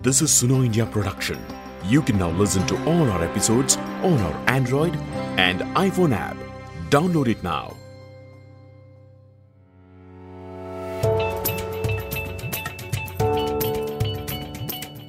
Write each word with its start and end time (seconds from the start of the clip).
This 0.00 0.22
is 0.22 0.30
Suno 0.30 0.64
India 0.64 0.86
production. 0.86 1.38
You 1.84 2.02
can 2.02 2.18
now 2.18 2.30
listen 2.30 2.64
to 2.68 2.76
all 2.84 3.10
our 3.10 3.24
episodes 3.24 3.76
on 4.00 4.16
our 4.18 4.34
Android 4.46 4.94
and 5.36 5.60
iPhone 5.74 6.12
app. 6.12 6.36
Download 6.88 7.26
it 7.26 7.42
now. 7.42 7.74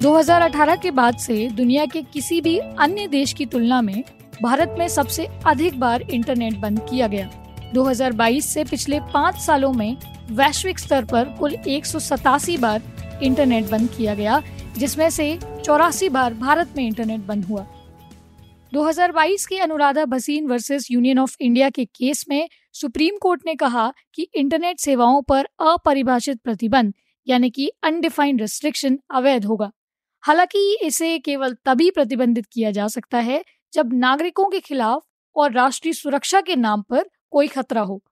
दो 0.02 0.16
हज़ार 0.16 0.42
अठारह 0.42 0.76
के 0.76 0.90
बाद 0.90 1.16
से 1.18 1.48
दुनिया 1.54 1.86
के 1.86 2.02
किसी 2.12 2.40
भी 2.40 2.58
अन्य 2.58 3.06
देश 3.08 3.32
की 3.32 3.46
तुलना 3.46 3.80
में 3.82 4.02
भारत 4.42 4.74
में 4.78 4.86
सबसे 4.88 5.28
अधिक 5.46 5.80
बार 5.80 6.02
इंटरनेट 6.10 6.56
बंद 6.60 6.86
किया 6.90 7.06
गया 7.06 7.30
2022 7.74 8.44
से 8.44 8.64
पिछले 8.64 9.00
पाँच 9.14 9.40
सालों 9.40 9.72
में 9.72 9.96
वैश्विक 10.36 10.78
स्तर 10.78 11.04
पर 11.12 11.36
कुल 11.38 11.54
एक 11.68 11.86
सौ 11.86 11.98
सतासी 11.98 12.56
बार 12.58 12.82
इंटरनेट 13.22 13.70
बंद 13.70 13.88
किया 13.96 14.14
गया 14.14 14.42
जिसमें 14.78 15.10
से 15.10 15.38
चौरासी 15.64 16.08
बार 16.08 16.34
भारत 16.34 16.68
में 16.76 16.86
इंटरनेट 16.86 17.20
बंद 17.20 17.44
हुआ। 17.44 17.66
2022 18.72 19.46
के 19.46 19.58
Anuradha 19.58 20.04
Bhasin 20.04 20.46
versus 20.46 20.90
Union 20.90 21.18
of 21.18 21.36
India 21.40 21.70
के 21.70 21.84
केस 21.84 22.24
में 22.28 22.48
सुप्रीम 22.72 23.18
कोर्ट 23.18 23.40
ने 23.46 23.54
कहा 23.54 23.92
कि 24.14 24.28
इंटरनेट 24.34 24.78
सेवाओं 24.78 25.22
पर 25.22 25.44
अपरिभाषित 25.44 26.40
प्रतिबंध, 26.40 26.94
यानी 27.28 27.50
कि 27.50 27.70
अनडिफाइंड 27.82 28.40
रेस्ट्रिक्शन 28.40 28.98
अवैध 29.10 29.44
होगा। 29.44 29.72
हालाँकि 30.20 30.78
इसे 30.82 31.18
केवल 31.18 31.56
तभी 31.64 31.90
प्रतिबंधित 31.90 32.46
किया 32.52 32.70
जा 32.70 32.88
सकता 32.88 33.18
है 33.18 33.44
जब 33.72 33.92
नागरिकों 33.92 34.44
के 34.44 34.60
खिलाफ 34.60 35.02
और 35.36 35.52
राष्ट्रीय 35.52 35.94
सुरक्षा 35.94 36.40
के 36.40 36.56
नाम 36.56 36.82
पर 36.82 37.04
कोई 37.30 37.48
खतरा 37.48 37.80
हो। 37.80 38.02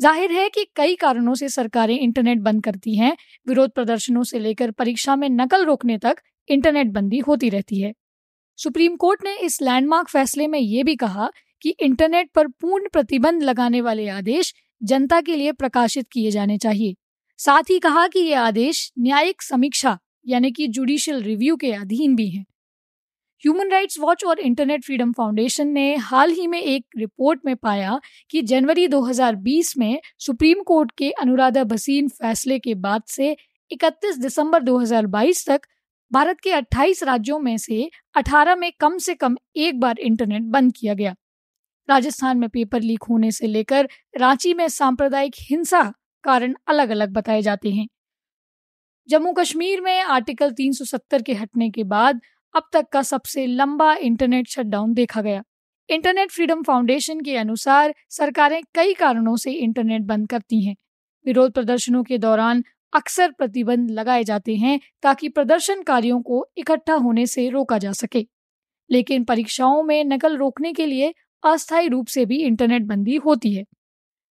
ज़ाहिर 0.00 0.32
है 0.32 0.48
कि 0.48 0.64
कई 0.76 0.94
कारणों 0.94 1.34
से 1.34 1.48
सरकारें 1.48 1.98
इंटरनेट 1.98 2.38
बंद 2.38 2.62
करती 2.64 2.96
हैं। 2.96 3.16
विरोध 3.46 3.70
प्रदर्शनों 3.70 4.22
से 4.22 4.38
लेकर 4.38 4.70
परीक्षा 4.70 5.16
में 5.16 5.28
नकल 5.28 5.64
रोकने 5.64 5.98
तक 5.98 6.16
इंटरनेट 6.48 6.86
बंदी 6.86 7.18
होती 7.18 7.48
रहती 7.48 7.80
है। 7.80 7.92
सुप्रीम 8.58 8.96
कोर्ट 8.96 9.24
ने 9.24 9.34
इस 9.36 9.60
लैंडमार्क 9.62 10.08
फैसले 10.08 10.46
में 10.46 10.58
ये 10.58 10.82
भी 10.82 10.94
कहा 10.96 11.30
कि 11.62 11.70
इंटरनेट 11.70 12.30
पर 12.34 12.46
पूर्ण 12.46 12.88
प्रतिबंध 12.92 13.42
लगाने 13.42 13.80
वाले 13.80 14.08
आदेश 14.08 14.54
जनता 14.82 15.20
के 15.20 15.36
लिए 15.36 15.52
प्रकाशित 15.52 16.06
किए 16.12 16.30
जाने 16.30 16.58
चाहिए। 16.58 16.94
साथ 17.38 17.70
ही 17.70 17.78
कहा 17.78 18.06
कि 18.06 18.20
ये 18.20 18.34
आदेश 18.34 18.90
न्यायिक 18.98 19.42
समीक्षा, 19.42 19.98
यानी 20.26 20.50
कि 20.52 20.66
जुडिशियल 20.68 21.22
रिव्यू 21.22 21.56
के 21.56 21.72
अधीन 21.72 22.14
भी 22.16 22.28
हैं। 22.30 22.44
ह्यूमन 23.44 23.70
राइट्स 23.70 23.98
वॉच 23.98 24.24
और 24.24 24.40
इंटरनेट 24.40 24.84
फ्रीडम 24.84 25.12
फाउंडेशन 25.12 25.68
ने 25.68 25.96
हाल 25.96 26.30
ही 26.30 26.46
में 26.46 26.60
एक 26.60 26.86
रिपोर्ट 26.98 27.40
में 27.46 27.56
पाया 27.56 28.00
कि 28.30 28.42
जनवरी 28.42 28.88
2020 28.88 29.76
में 29.78 30.00
सुप्रीम 30.18 30.62
कोर्ट 30.62 30.90
के 30.98 31.10
अनुराधा 31.10 31.64
भसीन 31.64 32.08
फैसले 32.08 32.58
के 32.58 32.74
बाद 32.74 33.02
से 33.06 33.36
31 33.72 34.18
दिसंबर 34.18 34.62
2022 34.62 35.46
तक 35.46 35.60
भारत 36.12 36.40
के 36.40 36.50
28 36.50 37.02
राज्यों 37.02 37.38
में 37.38 37.56
से 37.58 37.90
18 38.16 38.56
में 38.56 38.72
कम 38.80 38.98
से 38.98 39.14
कम 39.14 39.36
एक 39.56 39.80
बार 39.80 39.98
इंटरनेट 39.98 40.42
बंद 40.42 40.72
किया 40.76 40.94
गया। 40.94 41.14
राजस्थान 41.90 42.38
में 42.38 42.48
पेपर 42.48 42.80
लीक 42.80 43.02
होने 43.02 43.30
से 43.30 43.46
लेकर 43.46 43.88
रांची 44.16 44.54
में 44.54 44.68
सांप्रदायिक 44.68 45.34
हिंसा 45.38 45.92
कारण 46.24 46.54
अलग 46.66 46.90
अलग 46.90 47.12
बताए 47.12 47.42
जाते 47.42 47.70
हैं। 47.70 47.88
जम्मू 49.08 49.32
कश्मीर 49.32 49.80
में 49.80 50.00
आर्टिकल 50.00 50.50
370 50.50 51.22
के 51.22 51.32
हटने 51.32 51.70
के 51.70 51.84
बाद 51.84 52.20
अब 52.54 52.62
तक 52.72 52.86
का 52.92 53.02
सबसे 53.02 53.46
लंबा 53.46 53.94
इंटरनेट 53.94 54.48
शटडाउन 54.48 54.94
देखा 54.94 55.22
गया। 55.22 55.42
इंटरनेट 55.90 56.30
फ्रीडम 56.30 56.62
फाउंडेशन 56.62 57.20
के 57.20 57.36
अनुसार 57.36 57.94
सरकारें 58.10 58.62
कई 58.74 58.94
कारणों 58.94 59.36
से 59.36 59.52
इंटरनेट 59.52 60.02
बंद 60.02 60.28
करती 60.28 60.64
हैं। 60.66 60.76
विरोध 61.26 61.52
प्रदर्शनों 61.52 62.02
के 62.04 62.18
दौरान 62.18 62.64
अक्सर 62.94 63.32
प्रतिबंध 63.32 63.90
लगाए 63.90 64.24
जाते 64.24 64.56
हैं 64.56 64.80
ताकि 65.02 65.28
प्रदर्शनकारियों 65.28 66.22
को 66.22 66.46
इकट्ठा 66.56 66.94
होने 66.94 67.26
से 67.26 67.48
रोका 67.48 67.78
जा 67.78 67.92
सके। 67.92 68.26
लेकिन 68.90 69.24
परीक्षाओं 69.24 69.82
में 69.82 70.04
नकल 70.04 70.36
रोकने 70.36 70.72
के 70.72 70.86
लिए 70.86 71.14
अस्थायी 71.44 71.88
रूप 71.88 72.06
से 72.06 72.26
भी 72.26 72.42
इंटरनेट 72.42 72.82
बंदी 72.82 73.16
होती 73.16 73.54
है। 73.54 73.64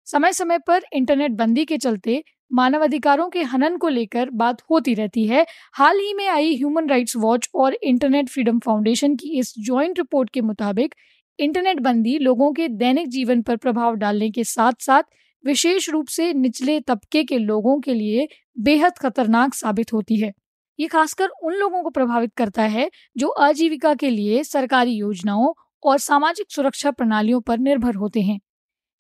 समय 0.06 0.34
समय 0.34 0.60
पर 0.60 0.82
इंटरनेट 0.94 1.32
बंदी 1.32 1.66
के 1.66 1.78
चलते 1.78 2.24
मानवाधिकारों 2.52 3.30
के 3.30 3.42
हनन 3.44 3.78
को 3.78 3.88
लेकर 3.88 4.30
बात 4.30 4.62
होती 4.72 4.94
रहती 4.94 5.26
है। 5.28 5.46
हाल 5.74 6.00
ही 6.00 6.14
में 6.14 6.28
आई 6.28 6.56
ह्यूमन 6.56 6.90
राइट्स 6.90 7.16
वॉच 7.16 7.50
और 7.56 7.74
इंटरनेट 7.74 8.30
फ्रीडम 8.30 8.60
फाउंडेशन 8.60 9.16
की 9.16 9.38
इस 9.40 9.54
ज्वाइंट 9.60 10.00
रिपोर्ट 10.00 10.30
के 10.30 10.42
मुताबिक 10.42 10.96
इंटरनेट 11.40 11.80
बंदी 11.80 12.18
लोगों 12.20 12.52
के 12.54 12.68
दैनिक 12.68 13.10
जीवन 13.10 13.42
पर 13.42 13.58
प्रभाव 13.58 13.96
डालने 13.96 14.30
के 14.32 14.44
साथ 14.44 14.82
साथ 14.82 15.04
विशेष 15.44 15.90
रूप 15.90 16.08
से 16.08 16.34
निचले 16.34 16.80
तबके 16.80 17.24
के 17.24 17.38
लोगों 17.38 17.80
के 17.80 17.94
लिए 17.94 18.28
बेहद 18.60 18.98
खतरनाक 18.98 19.54
साबित 19.54 19.94
होती 19.94 20.20
है। 20.20 20.32
ये 20.80 20.88
खासकर 20.88 21.28
उन 21.44 21.54
लोगों 21.54 21.84
को 21.84 21.90
प्रभावित 21.90 22.34
करता 22.38 22.64
है 22.64 22.90
जो 23.18 23.30
आजीविका 23.30 23.94
के 23.94 24.10
लिए 24.10 24.44
सरकारी 24.44 24.92
योजनाओं 24.92 25.54
और 25.84 25.98
सामाजिक 26.00 26.52
सुरक्षा 26.52 26.92
प्रणालियों 26.92 27.42
पर 27.42 27.60
निर्भर 27.60 27.96
होते 27.96 28.22
हैं। 28.22 28.40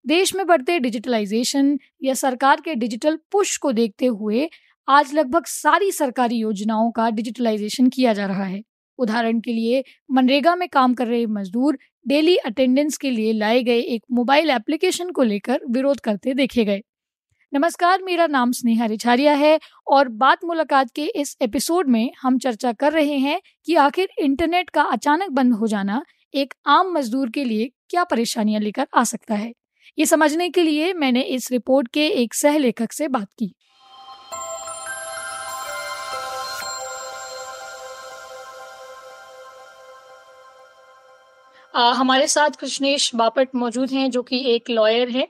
देश 0.05 0.33
में 0.35 0.45
बढ़ते 0.47 0.77
डिजिटलाइजेशन 0.79 1.77
या 2.03 2.13
सरकार 2.13 2.61
के 2.61 2.73
डिजिटल 2.75 3.17
पुश 3.31 3.55
को 3.57 3.71
देखते 3.71 4.05
हुए 4.05 4.49
आज 4.88 5.13
लगभग 5.13 5.45
सारी 5.45 5.91
सरकारी 5.91 6.35
योजनाओं 6.35 6.91
का 6.91 7.09
डिजिटलाइजेशन 7.09 7.88
किया 7.89 8.13
जा 8.13 8.25
रहा 8.25 8.43
है। 8.43 8.61
उदाहरण 8.99 9.39
के 9.39 9.53
लिए, 9.53 9.83
मनरेगा 10.11 10.55
में 10.55 10.67
काम 10.69 10.93
कर 10.93 11.07
रहे 11.07 11.25
मजदूर 11.25 11.77
डेली 12.07 12.35
अटेंडेंस 12.38 12.97
के 12.97 13.11
लिए 13.11 13.33
लाए 13.33 13.63
गए 13.63 13.79
एक 13.79 14.03
मोबाइल 14.11 14.49
एप्लीकेशन 14.49 15.09
को 15.11 15.23
लेकर 15.23 15.59
विरोध 15.69 15.99
करते 15.99 16.33
देखे 16.33 16.66
गए। 16.66 16.81
नमस्कार, 17.53 18.03
मेरा 18.03 18.27
नाम 18.27 18.51
स्नेहा 18.51 18.85
रिछारिया 18.85 19.33
है 19.33 19.59
और 19.87 20.07
बात 20.07 20.45
मुलाकात 20.45 20.91
के 20.91 21.05
इस 21.05 21.35
एपिसोड 21.41 21.89
में 21.89 22.11
हम 22.22 22.37
चर्चा 22.37 22.72
कर 22.73 22.93
रहे 22.93 23.17
हैं 23.17 23.41
कि 23.66 23.75
आखिर 23.75 24.09
इंटरनेट 24.19 24.69
का 24.69 24.83
अचानक 24.83 25.31
बंद 25.31 25.53
हो 25.53 25.67
जाना 25.67 26.03
एक 26.33 26.53
आम 26.67 26.93
मजदूर 26.93 27.29
के 27.29 27.43
लिए 27.43 27.72
क्या 27.89 28.03
परेशानियाँ 28.03 28.61
लेकर 28.61 28.87
आ 28.95 29.03
सकता 29.03 29.35
है। 29.35 29.53
ये 29.97 30.06
समझने 30.06 30.50
के 30.50 30.63
लिए 30.63 30.94
मैंने 30.94 31.22
इस 31.22 31.51
रिपोर्ट 31.51 31.88
के 31.88 32.07
एक 32.07 32.34
सह 32.34 32.57
लेखक 32.57 32.91
से 32.91 33.07
बात 33.07 33.28
की। 33.40 33.53
आ, 41.75 41.91
हमारे 41.91 42.28
साथ 42.28 42.50
कृष्णेश 42.50 43.16
बापट 43.16 43.56
मौजूद 43.56 43.91
हैं 43.91 44.12
जो 44.12 44.23
कि 44.23 44.44
एक 44.46 44.69
लॉयर 44.69 45.09
हैं। 45.09 45.28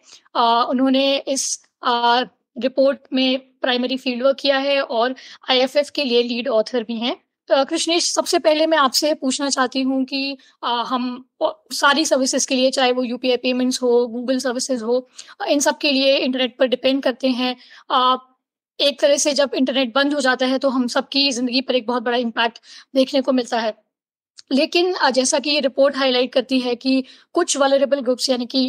उन्होंने 0.64 1.18
इस 1.18 1.66
आ, 1.84 2.22
रिपोर्ट 2.58 3.00
में 3.14 3.40
प्राइमरी 3.62 3.98
फ़ील्ड 3.98 4.24
वर्क 4.24 4.38
किया 4.40 4.58
है 4.58 4.82
और 4.82 5.16
आईएफएफ 5.50 5.90
के 5.90 6.04
लिए 6.04 6.24
लीड 6.24 6.48
ऑथर 6.48 6.84
भी 6.84 6.96
हैं। 6.96 7.25
कृष्णेश 7.50 8.12
सबसे 8.14 8.38
पहले 8.40 8.66
मैं 8.68 8.78
आपसे 8.78 9.14
पूछना 9.14 9.50
चाहती 9.50 9.82
हूँ 9.82 10.04
कि 10.06 10.38
आ, 10.64 10.82
हम 10.84 11.26
सारी 11.74 12.06
सर्विसेज़ 12.06 12.48
के 12.48 12.56
लिए 12.56 12.72
चाहे 12.72 12.92
वो 12.92 13.04
यूपीआई 13.04 13.38
पेमेंट्स 13.38 13.82
हो 13.82 14.08
गूगल 14.08 14.38
सर्विसेज़ 14.40 14.84
हो 14.84 15.08
इन 15.48 15.60
सब 15.60 15.78
के 15.78 15.92
लिए 15.92 16.18
इंटरनेट 16.18 16.58
पर 16.60 16.68
डिपेंड 16.68 17.02
करते 17.04 17.28
हैं। 17.30 17.56
आ, 17.92 18.18
एक 18.80 19.00
तरह 19.02 19.18
से 19.18 19.34
जब 19.34 19.52
इंटरनेट 19.56 19.94
बंद 19.96 20.14
हो 20.14 20.20
जाता 20.22 20.46
है 20.46 20.58
तो 20.60 20.70
हम 20.70 20.88
सबकी 20.90 21.32
ज़िंदगी 21.32 21.62
पर 21.62 21.76
एक 21.76 21.88
बहुत 21.88 22.04
बड़ा 22.04 22.18
इम्पैक्ट 22.18 22.60
देखने 22.96 23.22
को 23.22 23.32
मिलता 23.34 23.60
है। 23.60 23.74
लेकिन 24.52 24.96
जैसा 25.14 25.40
कि 25.40 25.50
ये 25.50 25.60
रिपोर्ट 25.62 25.96
हाईलाइट 25.98 26.34
करती 26.34 26.60
है 26.62 26.76
कि 26.78 27.04
कुछ 27.36 27.58
वलरेबल 27.58 28.02
ग्रुप्स 28.02 28.30
यानी 28.30 28.46
कि 28.46 28.66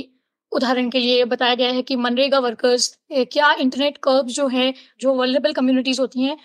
उदाहरण 0.57 0.89
के 0.91 0.99
लिए 0.99 1.25
बताया 1.25 1.55
गया 1.55 1.71
है 1.71 1.83
कि 1.83 1.97
मनरेगा 1.99 2.39
वर्कर्स 2.41 2.89
क्या 3.13 3.53
इंटरनेट 3.61 3.97
कर्व 4.03 4.27
जो 4.33 4.47
है 4.49 4.73
जो 5.01 5.15
वलरेबल 5.15 5.53
कम्युनिटीज 5.53 6.01
होती 6.01 6.23
हैं 6.23 6.37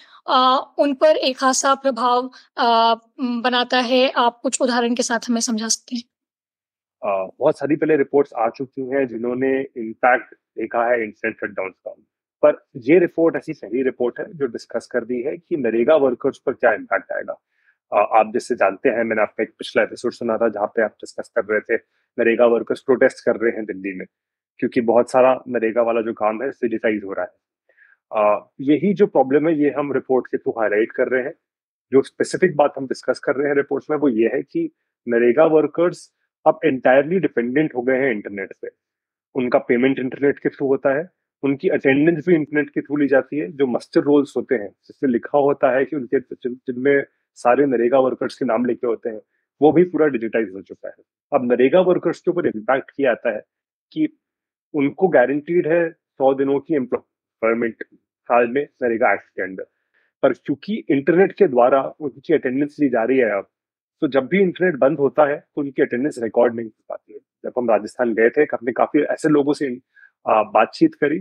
उन 0.79 0.94
पर 0.95 1.17
एक 1.19 1.38
खासा 1.38 1.73
प्रभाव 1.77 2.29
आ, 2.57 2.95
बनाता 3.19 3.79
है। 3.81 4.09
आप 4.17 4.39
कुछ 4.44 4.61
उदाहरण 4.61 4.95
के 4.95 5.03
साथ 5.03 5.29
हमें 5.29 5.41
समझा 5.41 5.67
सकते 5.67 5.95
हैं। 5.95 6.03
बहुत 7.01 7.59
सारी 7.59 7.75
पहले 7.75 7.95
रिपोर्ट्स 7.97 8.33
आ 8.38 8.47
चुकी 8.49 8.81
हैं 8.89 9.07
जिन्होंने 9.07 9.51
इम्पैक्ट 9.61 10.33
देखा 10.57 10.85
है 10.85 11.03
इंटरनेट 11.03 11.35
शटडाउन 11.38 11.69
का। 11.69 11.95
पर 12.43 12.57
ये 12.85 12.99
रिपोर्ट 12.99 13.35
ऐसी 13.35 13.53
सही 13.53 13.83
रिपोर्ट 13.83 14.19
है 14.19 14.25
जो 14.33 14.45
डिस्कस 14.47 14.88
कर 14.91 15.05
दी 15.05 15.22
है 15.22 15.35
कि 15.38 15.57
नरेगा 15.57 15.96
वर्कर्स 16.03 16.37
पर 16.46 16.53
क्या 16.53 16.73
इम्पैक्ट 16.73 17.11
आएगा। 17.11 17.34
आप 17.91 18.31
जिससे 18.34 18.55
जानते 18.55 18.90
हैं 18.90 19.03
मैंने 19.03 19.22
आपका 19.22 19.43
एक 19.43 19.49
पिछला 19.59 19.84
एपिसोड 19.84 20.14
सुना 20.14 20.37
था 20.37 20.47
जहाँ 20.49 20.67
पे 20.75 20.81
आप 20.81 20.91
डिस्कस 21.02 21.31
कर 21.35 21.46
रहे 21.46 21.59
थे 21.69 21.78
नरेगा 22.17 22.46
वर्कर्स 22.47 22.81
प्रोटेस्ट 22.81 23.25
कर 23.25 23.35
रहे 23.35 23.52
हैं 23.52 23.66
दिल्ली 23.66 23.93
में, 23.93 24.05
क्योंकि 24.59 24.81
बहुत 24.84 25.11
सारा 25.11 25.34
नरेगा 25.47 25.81
वाला 25.81 26.02
जो 26.02 26.13
काम 26.13 26.41
है 26.43 26.49
डिजिटाइज 26.52 27.03
हो 27.03 27.13
रहा 27.13 27.25
है। 27.25 28.40
यही 28.61 28.93
जो 28.93 29.08
प्रॉब्लम 29.08 29.47
है, 29.47 29.53
ये 29.55 29.69
हम 29.72 29.93
रिपोर्ट 29.93 30.28
के 30.28 30.37
थ्रू 30.37 30.52
हाईलाइट 30.59 30.91
कर 30.91 31.08
रहे 31.08 31.23
हैं। 31.23 31.34
जो 31.91 32.02
स्पेसिफिक 32.02 32.55
बात 32.55 32.73
हम 32.78 32.87
डिस्कस 32.87 33.19
कर 33.19 33.35
रहे 33.35 33.47
हैं 33.47 33.55
रिपोर्ट्स 33.55 33.90
में, 33.90 33.97
वो 33.97 34.09
ये 34.09 34.29
है 34.34 34.41
कि 34.43 34.69
नरेगा 35.08 35.46
वर्कर्स 35.47 36.11
अब 36.46 36.59
एंटायरली 36.66 37.19
डिपेंडेंट 37.19 37.75
हो 37.75 37.81
गए 37.81 37.97
हैं 37.97 38.11
इंटरनेट 38.11 38.53
पे। 38.61 38.69
उनका 39.35 39.59
पेमेंट 39.61 39.99
इंटरनेट 39.99 40.40
के 40.40 40.49
थ्रू 40.49 40.67
होता 40.67 40.93
है, 40.97 41.07
उनकी 41.43 41.69
अटेंडेंस 41.69 42.25
भी 42.28 42.35
इंटरनेट 42.35 42.69
के 42.69 42.81
थ्रू 42.81 42.96
ली 42.97 43.07
जाती 43.07 43.37
है, 43.37 43.52
जो 43.52 43.67
मस्टर 43.67 44.02
रोल्स 44.02 44.34
होते 44.37 44.55
हैं 44.55 44.69
जिसमें 44.69 45.09
लिखा 45.11 45.37
होता 45.37 45.75
है 45.75 45.85
कि 45.85 45.96
उनके 45.96 46.19
जिनमें 46.19 47.03
सारे 47.37 47.66
नरेगा 47.66 47.99
वर्कर्स 47.99 48.35
के 48.35 48.46
नाम 48.46 48.66
लिखे 48.66 48.87
होते 48.87 49.09
हैं 49.09 49.19
वो 49.61 49.72
भी 49.72 49.84
पूरा 49.85 50.08
डिजिटाइज 50.08 50.49
हो 50.55 50.61
चुका 50.61 50.87
है। 50.90 51.03
अब 51.31 51.52
नरेगा 51.52 51.81
वर्कर्स 51.84 52.19
के 52.22 52.31
ऊपर 52.31 52.47
इम्पैक्ट 52.47 52.91
किया 52.91 53.11
आता 53.11 53.35
है 53.35 53.41
कि 53.91 54.08
उनको 54.73 55.08
गारंटीड 55.09 55.67
है 55.67 55.90
सौ 55.90 56.34
दिनों 56.35 56.59
की 56.59 56.75
एम्प्लॉयमेंट 56.75 57.84
साल 57.84 58.47
में 58.47 58.61
नरेगा 58.84 59.13
एक्ट 59.13 59.28
के 59.28 59.43
अंदर। 59.43 59.66
पर 60.23 60.34
क्योंकि 60.35 60.84
इंटरनेट 60.90 61.31
के 61.34 61.47
द्वारा 61.47 61.81
उनकी 61.99 62.34
अटेंडेंस 62.34 62.75
ली 62.79 62.90
जा 62.90 63.03
रही 63.03 63.17
है 63.17 63.29
अब 63.37 63.47
तो 64.02 64.08
जब 64.08 64.28
भी 64.28 64.40
इंटरनेट 64.41 64.75
बंद 64.79 64.99
होता 64.99 65.25
है 65.29 65.37
तो 65.37 65.61
उनकी 65.61 65.81
अटेंडेंस 65.81 66.19
रिकॉर्ड 66.23 66.55
नहीं 66.55 66.66
हो 66.66 66.84
पाती 66.90 67.14
है। 67.14 67.19
जब 67.46 67.53
हम 67.57 67.69
राजस्थान 67.69 68.14
गए 68.14 68.29
थे 68.29 68.41
हमने 68.43 68.72
काफ़ी 68.73 69.02
ऐसे 69.03 69.29
लोगों 69.29 69.53
से 69.53 69.69
बातचीत 70.25 70.96
करी, 70.96 71.19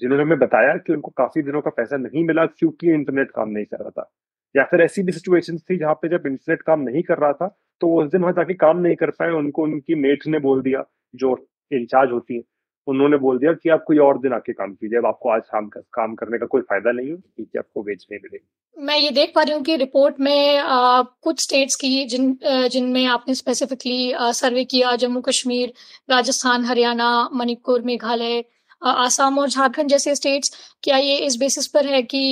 जिन्होंने 0.00 0.22
हमें 0.24 0.38
बताया 0.38 0.76
कि 0.76 0.92
उनको 0.92 1.10
काफ़ी 1.16 1.42
दिनों 1.42 1.60
का 1.60 1.70
पैसा 1.76 1.96
नहीं 1.96 2.24
मिला 2.24 2.46
क्योंकि 2.48 2.90
इंटरनेट 2.92 3.30
काम 3.30 3.50
नहीं 3.50 3.64
कर 3.64 3.78
रहा 3.78 3.90
था। 3.90 4.10
या 4.54 4.64
फिर 4.64 4.80
ऐसी 4.82 5.02
भी 5.02 5.12
सिचुएशन 5.12 5.58
थी 5.60 5.76
जहाँ 5.78 5.94
पे 6.02 6.08
जब 6.08 6.26
इंटरनेट 6.26 6.62
काम 6.62 6.80
नहीं 6.80 7.02
कर 7.02 7.18
रहा 7.18 7.32
था 7.32 7.46
तो 7.80 7.94
उस 7.94 8.10
दिन 8.10 8.20
वहाँ 8.20 8.32
जाके 8.32 8.54
काम 8.54 8.78
नहीं 8.78 8.96
कर 8.96 9.10
पाए 9.10 9.30
उनको 9.30 9.62
उनकी 9.62 9.94
मेट 9.94 10.26
ने 10.26 10.38
बोल 10.38 10.62
दिया 10.62 10.84
जो 11.14 11.36
इंचार्ज 11.72 12.12
होती 12.12 12.36
है 12.36 12.42
उन्होंने 12.86 13.16
बोल 13.16 13.38
दिया 13.38 13.52
कि 13.52 13.68
आप 13.68 13.84
कोई 13.86 13.98
और 13.98 14.18
दिन 14.18 14.32
आके 14.32 14.52
काम 14.52 14.72
कीजिए 14.74 14.98
अब 14.98 15.06
आपको 15.06 15.28
आज 15.28 15.42
काम 15.52 15.68
कर, 15.68 15.80
काम 15.92 16.14
करने 16.14 16.38
का 16.38 16.46
कोई 16.46 16.62
फ़ायदा 16.62 16.92
नहीं 16.92 17.08
है 17.08 17.16
क्योंकि 17.16 17.58
आपको 17.58 17.82
वेज 17.82 18.06
नहीं 18.10 18.20
मिलेगी। 18.22 18.46
मैं 18.76 18.96
ये 18.98 19.10
देख 19.10 19.32
पा 19.34 19.42
रही 19.42 19.54
हूँ 19.54 19.62
कि 19.62 19.76
रिपोर्ट 19.76 20.20
में 20.20 20.58
आ, 20.58 21.02
कुछ 21.02 21.40
स्टेट्स 21.40 21.76
की 21.76 22.04
जिन 22.04 22.38
जिनमें 22.44 23.04
आपने 23.06 23.34
स्पेसिफिकली 23.34 24.12
सर्वे 24.34 24.64
किया 24.64 24.94
जम्मू 24.96 25.20
कश्मीर 25.20 25.72
राजस्थान 26.10 26.64
हरियाणा 26.64 27.08
मणिपुर 27.32 27.82
मेघालय 27.82 28.42
आसाम 28.82 29.38
और 29.38 29.48
झारखंड 29.48 29.88
जैसे 29.88 30.14
स्टेट्स 30.14 30.52
क्या 30.82 30.96
ये 30.98 31.16
इस 31.26 31.36
बेसिस 31.36 31.66
पर 31.66 31.86
है 31.86 32.02
कि 32.04 32.22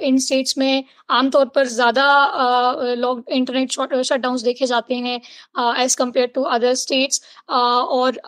इन 0.00 0.18
स्टेट्स 0.18 0.58
में 0.58 0.84
आमतौर 1.10 1.46
पर 1.54 1.66
ज़्यादा 1.68 2.04
लॉक 2.96 3.24
इंटरनेट 3.30 3.70
शटडाउन 4.02 4.36
देखे 4.44 4.66
जाते 4.66 4.94
हैं 4.96 5.20
as 5.82 5.94
compare 5.94 6.26
to 6.34 6.42
other 6.42 6.74
states 6.76 7.22
और 7.50 8.20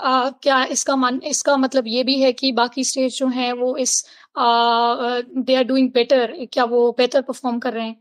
क्या 0.42 0.62
इसका 0.66 0.96
मान, 0.96 1.20
इसका 1.24 1.56
मतलब 1.56 1.84
ये 1.88 2.02
भी 2.04 2.20
है 2.20 2.32
कि 2.32 2.52
बाकी 2.54 2.84
स्टेट्स 2.84 3.18
जो 3.18 3.28
हैं 3.28 3.52
वो 3.54 3.76
इस 3.76 4.02
दे 4.36 5.54
आर 5.54 5.64
डूइंग 5.64 5.90
बेटर 5.92 6.34
क्या 6.52 6.64
वो 6.66 6.90
बेहतर 6.98 7.22
परफॉर्म 7.22 7.58
कर 7.58 7.72
रहे 7.72 7.86
हैं? 7.86 7.96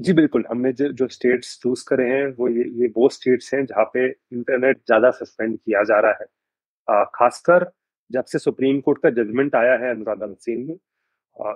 जी 0.00 0.12
बिल्कुल, 0.12 0.44
हमने 0.50 0.72
जो 0.72 0.88
जो 0.90 1.06
स्टेट्स 1.08 1.58
चूज़ 1.62 1.84
करे 1.88 2.04
हैं, 2.04 2.26
वो 2.38 2.48
ये 2.48 2.64
ये 2.80 2.86
वो 2.96 3.08
स्टेट्स 3.10 3.52
हैं 3.54 3.64
जहाँ 3.66 3.84
पे 3.94 4.06
इंटरनेट 4.08 4.78
ज़्यादा 4.78 5.10
सस्पेंड 5.12 5.56
किया 5.58 5.82
जा 5.84 5.98
रहा 6.00 6.12
है। 6.20 6.26
खासकर 6.88 7.70
जब 8.10 8.24
से 8.24 8.38
सुप्रीम 8.38 8.80
कोर्ट 8.80 9.02
का 9.02 9.10
जजमेंट 9.12 9.54
आया 9.56 9.76
है 9.76 9.90
अनुराधा 9.90 10.26
भसीन 10.26 10.66
में 10.68 10.76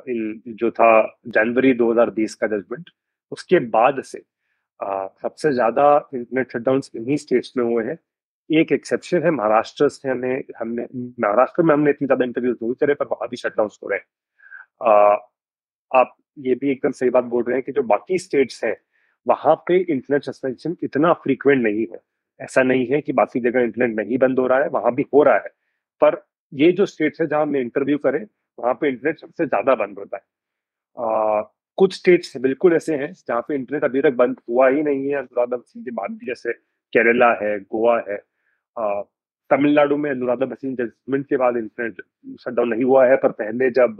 इन 0.08 0.54
जो 0.58 0.70
था 0.70 0.90
जनवरी 1.28 1.72
2020 1.74 2.34
का 2.34 2.46
जजमेंट, 2.46 2.90
उसके 3.32 3.58
बाद 3.70 4.02
से 4.04 4.22
सबसे 4.80 5.52
ज़्यादा 5.52 5.84
इंटरनेट 6.14 6.52
शटडाउन 6.52 6.80
इन्हीं 6.96 7.16
स्टेट्स 7.16 7.52
में 7.56 7.64
हुए 7.64 7.84
हैं। 7.84 7.98
एक 8.50 8.72
एक्सेप्शन 8.72 9.22
है, 9.22 9.30
महाराष्ट्र 9.30 9.88
से 9.88 10.08
हमने 10.08 10.34
हमने, 10.60 10.86
महाराष्ट्र 11.20 11.62
में 11.62 11.74
हमने 11.74 11.90
इतनी 11.90 12.06
ज़्यादा 12.06 12.24
इंटरव्यू 12.24 12.52
नहीं 12.52 12.74
करे, 12.74 12.94
पर 12.94 13.06
वहाँ 13.06 13.28
भी 13.28 13.36
शटडाउन 13.36 13.68
हो 13.82 13.88
रहे 13.88 13.98
हैं। 13.98 14.06
आप 15.90 16.16
ये 16.38 16.54
भी 16.54 16.70
एकदम 16.70 16.90
सही 16.92 17.10
बात 17.10 17.24
बोल 17.26 17.44
रहे 17.44 17.56
हैं 17.56 17.62
कि 17.64 17.72
जो 17.72 17.82
बाकी 17.84 18.18
स्टेट्स 18.18 18.62
हैं, 18.64 18.76
वहाँ 19.26 19.54
पे 19.68 19.78
इंटरनेट 19.78 20.24
सस्पेंशन 20.24 20.76
इतना 20.84 21.12
फ्रीक्वेंट 21.24 21.62
नहीं 21.62 21.86
है। 21.92 22.00
ऐसा 22.40 22.62
नहीं 22.62 22.86
है 22.86 23.00
कि 23.00 23.12
बाकी 23.12 23.40
जगह 23.40 23.60
इंटरनेट 23.60 23.96
नहीं 23.96 24.18
बंद 24.18 24.38
हो 24.38 24.46
रहा 24.46 24.58
है 24.58 24.68
वहाँ 24.70 24.94
भी 24.94 25.06
हो 25.14 25.22
रहा 25.22 25.34
है। 25.36 25.48
पर 26.00 26.22
ये 26.52 26.70
जो 26.72 26.86
स्टेट्स 26.86 27.20
है 27.20 27.26
जहाँ 27.26 27.42
हमने 27.42 27.60
इंटरव्यू 27.60 27.98
करे 27.98 28.18
वहाँ 28.58 28.74
पे 28.80 28.88
इंटरनेट 28.88 29.18
सबसे 29.20 29.46
ज़्यादा 29.46 29.74
बंद 29.74 29.98
होता 29.98 30.16
है। 30.16 30.22
आ, 30.96 31.42
कुछ 31.78 31.94
स्टेट्स 31.94 32.36
बिल्कुल 32.38 32.74
ऐसे 32.76 32.96
हैं 32.96 33.12
जहाँ 33.12 33.40
पे 33.48 33.54
इंटरनेट 33.54 33.84
अभी 33.84 34.00
तक 34.02 34.12
बंद 34.16 34.40
हुआ 34.48 34.68
ही 34.68 34.82
नहीं 34.82 35.08
है 35.08 35.16
अनुराधा 35.16 35.56
की 35.56 35.90
बात 35.90 36.18
जैसे 36.24 36.52
केरला 36.92 37.32
है 37.42 37.58
गोवा 37.60 37.96
है। 38.08 38.16
तमिलनाडु 39.50 39.96
में 39.96 40.10
अनुराधा 40.10 40.46
भसीन 40.46 40.74
जजमेंट 40.76 41.26
के 41.26 41.36
बाद 41.36 41.56
इंटरनेट 41.56 42.02
शटडाउन 42.40 42.68
नहीं 42.68 42.84
हुआ 42.84 43.06
है 43.06 43.16
पर 43.16 43.32
पहले 43.34 43.70
जब 43.70 43.96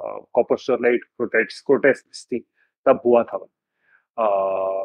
कॉपर 0.00 0.56
प्रोटेस्ट 0.58 1.64
प्रोटेस्ट 1.66 2.26
थी 2.32 2.38
तब 2.86 3.00
हुआ 3.04 3.22
था। 3.24 3.36
आ, 4.18 4.84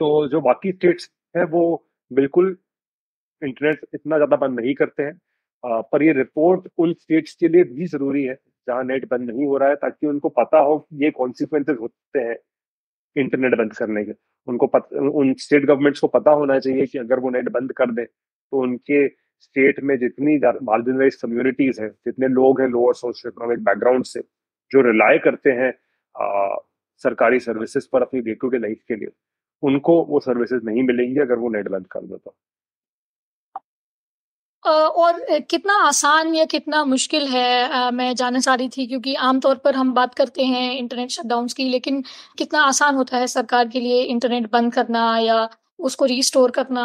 तो 0.00 0.28
जो 0.28 0.40
बाकी 0.40 0.72
स्टेट्स 0.72 1.10
है 1.36 1.44
वो 1.46 1.62
बिल्कुल 2.12 2.56
इंटरनेट 3.42 3.80
इतना 3.94 4.16
ज़्यादा 4.16 4.36
बंद 4.36 4.60
नहीं 4.60 4.74
करते 4.74 5.02
हैं। 5.02 5.18
आ, 5.64 5.80
पर 5.82 6.02
ये 6.02 6.12
रिपोर्ट 6.12 6.68
उन 6.78 6.92
स्टेट्स 6.94 7.34
के 7.40 7.48
लिए 7.48 7.64
भी 7.64 7.86
ज़रूरी 7.86 8.24
है 8.24 8.34
जहाँ 8.68 8.84
नेट 8.84 9.08
बंद 9.10 9.30
नहीं 9.30 9.46
हो 9.46 9.56
रहा 9.58 9.68
है 9.68 9.76
ताकि 9.76 10.06
उनको 10.06 10.28
पता 10.30 10.58
हो 10.60 10.78
कि 10.78 11.04
ये 11.04 11.10
कॉन्सिक्वेंसेज 11.12 11.76
होते 11.80 12.20
हैं 12.20 12.36
इंटरनेट 13.16 13.54
बंद 13.58 13.72
करने 13.76 14.04
के। 14.04 14.12
उनको 14.48 14.66
पत, 14.66 14.88
उन 14.92 15.34
स्टेट 15.38 15.64
गवर्नमेंट्स 15.66 16.00
को 16.00 16.08
पता 16.08 16.30
होना 16.32 16.58
चाहिए 16.58 16.86
कि 16.86 16.98
अगर 16.98 17.18
वो 17.20 17.30
नेट 17.30 17.48
बंद 17.52 17.72
कर 17.72 17.90
दें 17.92 18.04
तो 18.04 18.62
उनके 18.62 19.06
स्टेट 19.40 19.80
में 19.82 19.96
जितनी 19.98 20.36
मार्जिनलाइज 20.62 21.14
कम्युनिटीज 21.22 21.80
हैं 21.80 21.88
जितने 22.06 22.28
लोग 22.30 22.60
हैं 22.60 22.68
लोअर 22.68 22.94
सोशल 22.94 23.28
इकोनॉमिक 23.28 23.64
बैकग्राउंड 23.64 24.04
से 24.04 24.20
जो 24.70 24.80
रिलाय 24.82 25.18
करते 25.18 25.50
हैं 25.52 25.72
आ, 26.14 26.56
सरकारी 27.02 27.40
सर्विसेज़ 27.40 27.88
पर 27.92 28.02
अपनी 28.02 28.20
डे 28.20 28.34
टू 28.34 28.48
डे 28.48 28.58
लाइफ 28.58 28.80
के 28.88 28.96
लिए। 28.96 29.08
उनको 29.62 30.02
वो 30.04 30.20
सर्विसेज़ 30.20 30.64
नहीं 30.64 30.82
मिलेंगी 30.82 31.20
अगर 31.20 31.38
वो 31.38 31.48
नेट 31.48 31.68
बंद 31.68 31.86
कर 31.86 32.00
दो 32.00 32.16
तो। 32.16 32.34
और 34.64 35.40
कितना 35.50 35.74
आसान 35.86 36.34
या 36.34 36.44
कितना 36.44 36.84
मुश्किल 36.84 37.26
है 37.28 37.90
मैं 37.90 38.14
जानना 38.14 38.40
चाह 38.40 38.54
रही 38.54 38.68
थी 38.68 38.86
क्योंकि 38.86 39.14
आमतौर 39.28 39.56
पर 39.56 39.74
हम 39.74 39.92
बात 39.94 40.14
करते 40.14 40.44
हैं 40.44 40.72
इंटरनेट 40.74 41.10
शटडाउन्स 41.10 41.54
की 41.54 41.68
लेकिन 41.68 42.02
कितना 42.38 42.62
आसान 42.62 42.94
होता 42.94 43.16
है 43.16 43.26
सरकार 43.26 43.68
के 43.68 43.80
लिए 43.80 44.02
इंटरनेट 44.02 44.50
बंद 44.52 44.74
करना 44.74 45.18
या 45.18 45.48
उसको 45.78 46.04
रिस्टोर 46.04 46.50
करना? 46.50 46.84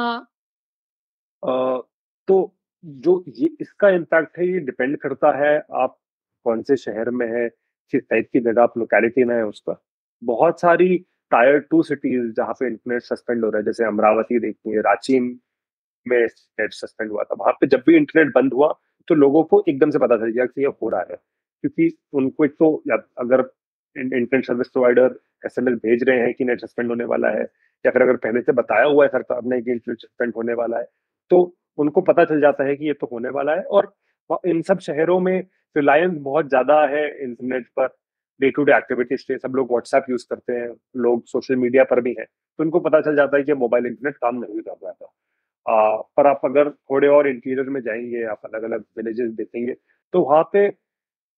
आ, 1.43 1.77
तो 2.27 2.55
जो 2.83 3.23
ये 3.27 3.49
इसका 3.61 3.89
इम्पैक्ट 3.89 4.37
है 4.39 4.47
ये 4.47 4.59
डिपेंड 4.59 4.97
करता 4.97 5.37
है 5.37 5.55
आप 5.75 5.97
कौन 6.45 6.61
से 6.61 6.77
शहर 6.77 7.09
में 7.09 7.27
है 7.27 7.47
किस 7.93 8.01
टाइप 8.09 8.29
की 8.33 8.39
जगह 8.39 8.61
आप 8.61 8.77
लोकेलिटी 8.77 9.23
में 9.23 9.35
है 9.35 9.43
उसका 9.45 9.75
बहुत 10.21 10.61
सारी 10.61 11.05
टायर 11.31 11.59
टू 11.61 11.81
सिटीज़ 11.83 12.31
जहाँ 12.33 12.53
पे 12.53 12.67
इंटरनेट 12.67 13.01
सस्पेंड 13.03 13.43
हो 13.45 13.49
रहा 13.49 13.59
है, 13.59 13.65
जैसे 13.65 13.85
अमरावती 13.85 14.39
देखती 14.39 14.71
है, 14.71 14.81
रांची 14.81 15.19
में 15.19 15.37
नेट 16.05 16.73
सस्पेंड 16.73 17.11
हुआ 17.11 17.23
था। 17.23 17.35
वहाँ 17.39 17.53
पे 17.61 17.67
जब 17.67 17.83
भी 17.87 17.95
इंटरनेट 17.97 18.33
बंद 18.35 18.53
हुआ 18.53 18.73
तो 19.07 19.15
लोगों 19.15 19.43
को 19.45 19.63
एकदम 19.69 19.89
से 19.91 19.99
पता 19.99 20.17
चल 20.17 20.29
गया 20.29 20.45
कि 20.45 20.61
ये 20.61 20.67
हो 20.81 20.89
रहा 20.89 21.01
है, 21.01 21.15
क्योंकि 21.63 21.91
उनको 22.13 22.45
एक 22.45 22.55
तो 22.59 22.73
अगर 23.19 23.39
इंटरनेट 23.95 24.45
सर्विस 24.45 24.67
प्रोवाइडर 24.69 25.15
एस 25.43 25.55
भेज 25.59 26.03
रहे 26.03 26.19
हैं 26.19 26.33
कि 26.33 26.45
नेट 26.45 26.61
सस्पेंड 26.61 26.89
होने 26.89 27.03
वाला 27.05 27.29
है, 27.29 27.43
या 27.85 27.91
फिर 27.91 28.01
अगर 28.01 28.15
पहले 28.17 28.41
से 28.41 28.51
बताया 28.53 28.85
हुआ 28.85 29.03
है 29.05 29.09
सरकार 29.09 29.43
ने 29.45 29.61
कि 29.61 29.71
इंटरनेट 29.71 30.01
सस्पेंड 30.01 30.33
होने 30.35 30.53
वाला 30.55 30.77
है 30.77 30.87
तो 31.31 31.41
उनको 31.77 32.01
पता 32.03 32.25
चल 32.25 32.41
जाता 32.41 32.63
है 32.63 32.75
कि 32.75 32.87
ये 32.87 32.93
तो 32.93 33.09
होने 33.11 33.29
वाला 33.31 33.55
है। 33.55 33.61
और 33.63 33.93
इन 34.45 34.61
सब 34.61 34.79
शहरों 34.81 35.19
में 35.19 35.39
रिलायंस 35.75 36.17
बहुत 36.19 36.49
ज़्यादा 36.49 36.81
है 36.87 37.07
इंटरनेट 37.23 37.67
पर। 37.79 37.87
डे 38.39 38.49
टू 38.51 38.63
डे 38.63 38.75
एक्टिविटीज़ 38.77 39.21
से 39.21 39.37
सब 39.37 39.53
लोग 39.55 39.69
व्हाट्सएप 39.71 40.05
यूज़ 40.09 40.25
करते 40.29 40.53
हैं 40.53 40.69
लोग 40.97 41.23
सोशल 41.27 41.55
मीडिया 41.57 41.83
पर 41.85 42.01
भी 42.01 42.15
हैं 42.19 42.25
तो 42.25 42.63
उनको 42.63 42.79
पता 42.79 43.01
चल 43.01 43.15
जाता 43.15 43.37
है 43.37 43.43
कि 43.43 43.53
मोबाइल 43.55 43.85
इंटरनेट 43.85 44.17
काम 44.17 44.35
नहीं 44.37 44.61
कर 44.61 44.75
रहा 44.83 44.91
था। 44.93 45.07
आ, 45.65 45.97
पर 46.17 46.27
आप 46.27 46.41
अगर 46.45 46.69
थोड़े 46.71 47.07
और 47.09 47.27
इंटीरियर 47.27 47.69
में 47.69 47.81
जाएँगे 47.81 48.23
आप 48.31 48.41
अलग 48.45 48.63
अलग 48.63 48.83
विलेजेस 48.97 49.31
देखेंगे 49.33 49.73
तो 50.13 50.21
वहाँ 50.23 50.43
पे 50.53 50.67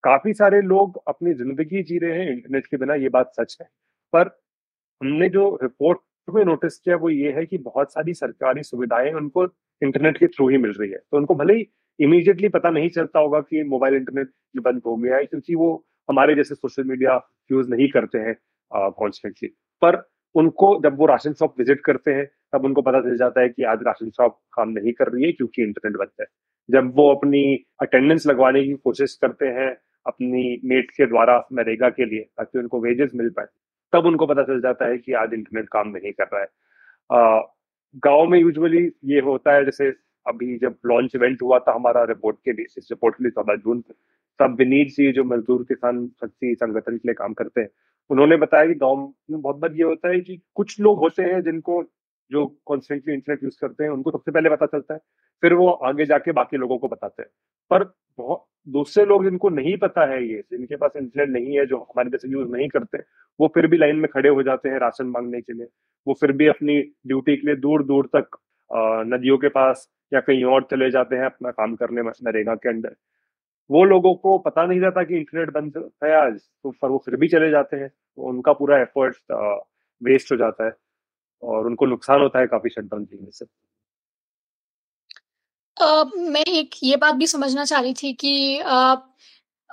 काफ़ी 0.03 0.34
सारे 0.34 0.62
लोग 0.63 1.01
अपनी 1.08 1.34
ज़िंदगी 1.36 1.84
जी 1.84 1.98
रहे 2.00 2.20
हैं 2.20 2.32
इंटरनेट 2.34 2.68
के 2.68 2.77
बिना 2.77 2.96
ये 2.96 3.10
बात 3.12 3.32
सच 3.39 3.58
है। 3.62 3.68
पर 4.13 4.27
हमने 5.01 5.29
जो 5.29 5.50
रिपोर्ट 5.63 6.00
में 6.27 6.44
नोटिस 6.46 6.77
किया 6.79 6.96
वो 6.98 7.10
ये 7.10 7.32
है 7.34 7.46
कि 7.46 7.58
बहुत 7.60 7.94
सारी 7.94 8.13
सरकारी 8.15 8.63
सुविधाएँ 8.63 9.13
उनको 9.13 9.46
इंटरनेट 9.82 10.18
के 10.18 10.27
थ्रू 10.27 10.50
ही 10.50 10.58
मिल 10.58 10.74
रही 10.74 10.91
है। 10.91 10.98
तो 11.00 11.18
उनको 11.18 11.36
भले 11.36 11.53
ही 11.56 11.68
इमीडिएटली 12.00 12.50
पता 12.50 12.70
नहीं 12.72 12.89
चलता 12.91 13.20
होगा 13.20 13.39
कि 13.41 13.63
मोबाइल 13.65 13.96
इंटरनेट 13.96 14.32
बंद 14.62 14.82
हो 14.86 14.96
गया 14.98 15.18
है 15.18 15.25
क्योंकि 15.25 15.56
वो 15.56 15.72
हमारे 16.10 16.36
जैसे 16.36 16.56
सोशल 16.56 16.84
मीडिया 16.84 17.20
यूज़ 17.51 17.70
नहीं 17.70 17.88
करते 17.89 18.18
हैं 18.20 18.36
कॉन्स्टेंटली 18.72 19.48
पर 19.82 20.01
उनको 20.36 20.80
जब 20.84 20.98
वो 20.98 21.06
राशन 21.06 21.34
शॉप 21.34 21.54
विज़िट 21.60 21.80
करते 21.86 22.13
हैं, 22.13 22.25
तब 22.54 22.66
उनको 22.66 22.82
पता 22.82 23.00
चल 23.01 23.18
जाता 23.18 23.42
है 23.42 23.50
कि 23.50 23.63
आज 23.63 23.80
राशन 23.84 24.10
शॉप 24.10 24.38
काम 24.54 24.70
नहीं 24.70 24.92
कर 24.94 25.12
रही 25.12 25.25
है 25.25 25.32
क्योंकि 25.32 25.63
इंटरनेट 25.63 25.98
बंद 25.98 26.10
है। 26.22 26.25
जब 26.70 26.92
वो 26.96 27.10
अपनी 27.13 27.44
अटेंडेंस 27.82 28.28
लगवाने 28.28 28.63
की 28.63 28.74
कोशिश 28.84 29.18
करते 29.22 29.46
हैं, 29.48 29.70
अपनी 30.06 30.60
मेट 30.66 30.92
के 30.92 31.06
द्वारा 31.06 31.38
नरेगा 31.54 31.89
के 31.89 32.06
लिए, 32.06 32.22
ताकि 32.38 32.60
उनको 32.60 32.80
वेजेस 32.82 33.12
मिल 33.16 33.30
पाए, 33.30 33.46
तब 33.94 34.06
उनको 34.06 34.25
पता 34.25 34.44
चल 34.44 34.62
जाता 34.62 34.86
है 34.86 34.98
कि 34.98 35.13
आज 35.13 35.34
इंटरनेट 35.34 35.70
काम 35.72 35.89
नहीं 35.89 36.12
कर 36.12 36.30
रहा 36.34 36.42
है। 36.42 37.42
गाँव 38.04 38.28
में 38.28 38.39
यूजुअली 38.39 38.86
ये 39.06 39.20
होता 39.22 39.54
है, 39.54 39.66
जैसे 39.66 39.94
अभी 40.25 40.58
जब 40.58 40.75
लॉन्च 40.86 41.16
इवेंट 41.16 41.42
हुआ 41.42 41.60
था 41.60 41.74
हमारा 41.75 42.04
रिपोर्ट 42.06 42.38
के 42.46 42.54
लिए 42.54 42.66
इस 42.78 42.88
रिपोर्ट 42.92 43.16
के 43.16 43.24
लिए 43.24 43.32
चौदह 43.32 43.56
जून 43.56 43.84
तब 44.39 44.55
विनीत 44.60 44.88
जी, 44.88 45.12
जो 45.12 45.24
मजदूर 45.24 45.63
किसान 45.63 46.08
शक्ति 46.22 46.55
संगठन 46.55 46.98
के 46.98 47.08
लिए 47.08 47.13
काम 47.13 47.34
करते 47.34 47.62
हैं, 47.62 47.69
उन्होंने 48.10 48.38
बताया 48.38 48.65
कि 48.67 48.74
गाँव 48.75 48.98
में 49.31 49.41
बहुत 49.41 49.58
बार 49.58 49.74
ये 49.74 49.84
होता 49.84 50.10
है 50.10 50.19
कि 50.22 50.39
कुछ 50.55 50.79
लोग 50.79 51.00
होते 51.00 51.24
हैं 51.24 51.41
जिनको 51.43 51.84
जो 52.31 52.46
कॉन्स्टेंटली 52.65 53.13
इंटरनेट 53.13 53.43
यूज़ 53.43 53.58
करते 53.62 53.84
हैं, 53.84 53.91
उनको 53.91 54.12
सबसे 54.12 54.31
पहले 54.31 54.50
पता 54.50 54.65
चलता 54.65 54.93
है, 54.93 55.00
फिर 55.43 55.53
वो 55.53 55.69
आगे 55.69 56.05
जाके 56.05 56.31
बाकी 56.31 56.58
लोगों 56.58 56.77
को 56.77 56.88
बताते 56.88 57.22
हैं। 57.24 57.29
पर 57.72 57.84
बहुत, 58.19 58.46
दूसरे 58.67 59.05
लोग 59.05 59.24
जिनको 59.24 59.50
नहीं 59.50 59.77
पता 59.77 60.05
है 60.13 60.24
ये, 60.24 60.43
जिनके 60.51 60.75
पास 60.75 60.91
इंटरनेट 60.98 61.29
नहीं 61.29 61.58
है, 61.58 61.65
जो 61.65 61.77
हमारे 61.79 62.10
जैसे 62.10 62.29
यूज़ 62.29 62.50
नहीं 62.51 62.67
करते, 62.69 62.98
वो 63.39 63.48
फिर 63.55 63.67
भी 63.67 63.77
लाइन 63.77 63.96
में 63.96 64.10
खड़े 64.13 64.29
हो 64.29 64.43
जाते 64.43 64.69
हैं 64.69 64.79
राशन 64.79 65.08
मांगने 65.08 65.41
के 65.41 65.53
लिए। 65.53 65.67
वो 66.08 66.13
फिर 66.22 66.31
भी 66.31 66.48
अपनी 66.48 66.79
ड्यूटी 67.08 67.36
के 67.38 67.48
लिए 67.48 67.55
दूर 67.58 67.84
दूर 67.86 68.10
तक 68.15 68.38
नदियों 69.08 69.38
के 69.38 69.50
पास 69.50 69.88
या 70.13 70.19
कहीं 70.19 70.43
और 70.46 70.67
चले 70.72 70.89
जाते 70.91 71.15
हैं 71.15 71.25
अपना 71.25 71.51
काम 71.51 71.75
करने 71.75 72.01
में 72.01 72.12
नरेगा 72.24 72.55
के 72.55 72.69
अंदर। 72.69 72.96
वो 73.71 73.83
लोगों 73.83 74.15
को 74.15 74.38
पता 74.38 74.65
नहीं 74.65 74.79
रहता 74.79 75.03
कि 75.03 75.17
इंटरनेट 75.17 75.49
बंद 75.49 75.91
है 76.03 76.13
आज 76.15 76.39
तो 76.63 76.71
पर 76.71 76.89
वो 76.89 76.97
फिर 76.97 77.15
भी 77.15 77.27
चले 77.27 77.49
जाते 77.51 77.77
हैं। 77.77 77.89
तो 77.89 78.29
उनका 78.29 78.53
पूरा 78.53 78.77
एफर्ट 78.77 79.15
वेस्ट 80.03 80.31
हो 80.31 80.38
जाता 80.38 80.65
है 80.65 80.71
और 81.43 81.65
उनको 81.65 81.85
नुकसान 81.85 82.21
होता 82.21 82.39
है 82.39 82.47
काफ़ी 82.47 82.69
शटडाउन 82.69 83.05
की 83.05 83.17
से। 83.31 83.45
uh, 85.77 86.29
मैं 86.29 86.45
एक 86.45 86.69
ये 86.83 86.95
बात 86.97 87.15
भी 87.15 87.27
समझना 87.27 87.65
चाह 87.65 87.81
रही 87.81 87.93
थी 87.93 88.13
कि 88.13 88.59
uh, 88.59 88.97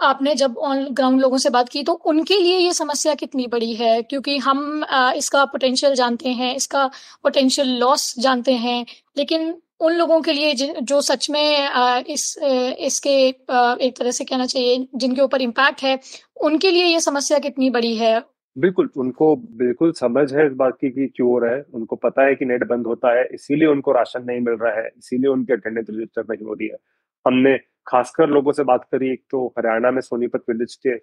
आपने 0.02 0.34
जब 0.34 0.56
ऑन 0.58 0.84
ग्राउंड 0.94 1.20
लोगों 1.20 1.38
से 1.38 1.50
बात 1.50 1.68
की 1.68 1.82
तो 1.82 1.92
उनके 1.92 2.38
लिए 2.40 2.58
ये 2.58 2.72
समस्या 2.72 3.14
कितनी 3.14 3.46
बड़ी 3.46 3.74
है? 3.74 4.02
क्योंकि 4.02 4.38
हम 4.38 4.84
आ, 4.84 5.12
इसका 5.12 5.44
पोटेंशियल 5.44 5.94
जानते 5.94 6.28
हैं 6.28 6.54
इसका 6.56 6.86
पोटेंशियल 7.22 7.68
लॉस 7.68 8.14
जानते 8.18 8.52
हैं 8.52 8.86
लेकिन 9.16 9.62
उन 9.80 9.92
लोगों 9.95 10.21
के 10.23 10.33
लिए 10.33 10.52
जो 10.54 11.00
सच 11.00 11.28
में 11.30 12.04
इस 12.09 12.37
इसके 12.38 13.11
एक 13.28 13.95
तरह 13.99 14.11
से 14.11 14.25
कहना 14.25 14.47
चाहिए, 14.47 14.87
जिनके 14.95 15.23
ऊपर 15.23 15.42
इम्पैक्ट 15.42 15.83
है, 15.83 15.99
उनके 16.42 16.71
लिए 16.71 16.85
ये 16.85 17.00
समस्या 17.00 17.38
कितनी 17.38 17.71
बड़ी 17.71 17.95
है? 17.97 18.21
बिल्कुल, 18.56 18.88
उनको 18.97 19.35
बिल्कुल 19.37 19.92
समझ 19.92 20.33
है 20.35 20.47
इस 20.47 20.52
बात 20.54 20.76
की, 20.80 20.90
कि 20.90 21.06
क्यों 21.06 21.28
हो 21.30 21.38
रहा 21.38 21.54
है। 21.54 21.64
उनको 21.75 21.97
पता 21.97 22.26
है 22.26 22.35
कि 22.35 22.45
नेट 22.45 22.64
बंद 22.68 22.87
होता 22.87 23.12
है, 23.18 23.25
इसीलिए 23.35 23.68
उनको 23.68 23.92
राशन 23.92 24.25
नहीं 24.26 24.40
मिल 24.40 24.54
रहा 24.62 24.80
है, 24.80 24.90
इसीलिए 24.99 25.30
उनके 25.30 25.52
अटेंडेंस 25.52 25.87
रजिस्टर 25.90 26.25
नहीं 26.30 26.47
हो 26.47 26.54
रही 26.54 26.68
है। 26.68 26.76
हमने 27.25 27.56
खासकर 27.87 28.28
लोगों 28.28 28.52
से 28.52 28.64
बात 28.64 28.87
करी, 28.92 29.12
एक 29.12 29.23
तो 29.30 29.47
हरियाणा 29.59 29.90
में 29.90 30.00
सोनीपत 30.00 30.45
विलेज 30.49 30.75
के 30.76 30.95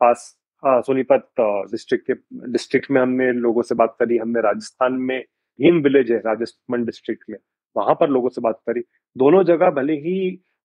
पास 0.00 0.34
सोनीपत 0.62 1.28
डिस्ट्रिक्ट 1.70 2.06
के 2.06 2.14
डिस्ट्रिक्ट 2.52 2.90
में 2.90 3.00
हमने 3.00 3.30
लोगों 3.34 3.62
से 3.62 3.74
बात 3.74 3.96
करी, 4.00 4.16
हमने 4.18 4.40
राजस्थान 4.40 4.92
में 4.92 5.20
भीम 5.58 5.82
विलेज 5.82 6.10
है, 6.12 6.18
राजस्थान 6.18 6.84
डिस्ट्रिक्ट 6.84 7.24
में। 7.30 7.38
वहाँ 7.76 7.94
पर 8.00 8.08
लोगों 8.10 8.28
से 8.28 8.40
बात 8.40 8.60
करी। 8.66 8.80
दोनों 9.16 9.42
जगह 9.44 9.70
भले 9.72 9.94
ही 10.00 10.16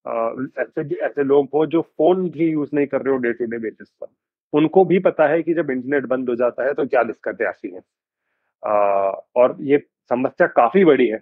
ऐसे 0.05 0.81
ऐसे 1.05 1.23
लोग 1.23 1.49
हो 1.53 1.65
जो 1.67 1.81
फ़ोन 1.81 2.29
भी 2.31 2.49
यूज़ 2.49 2.69
नहीं 2.73 2.87
कर 2.87 3.01
रहे 3.01 3.13
हो 3.13 3.17
डे 3.19 3.31
टू 3.33 3.45
डे 3.45 3.57
बेसिस 3.59 3.89
पर। 3.91 4.07
उनको 4.53 4.83
भी 4.85 4.99
पता 5.01 5.27
है 5.27 5.41
कि 5.43 5.53
जब 5.53 5.69
इंटरनेट 5.71 6.05
बंद 6.07 6.29
हो 6.29 6.35
जाता 6.35 6.65
है 6.67 6.73
तो 6.73 6.85
क्या 6.87 7.03
दिक्कतें 7.03 7.45
आती 7.47 7.73
हैं 7.73 7.81
और 9.35 9.57
ये 9.61 9.77
समस्या 10.11 10.47
काफ़ी 10.49 10.83
बड़ी 10.85 11.07
है। 11.07 11.21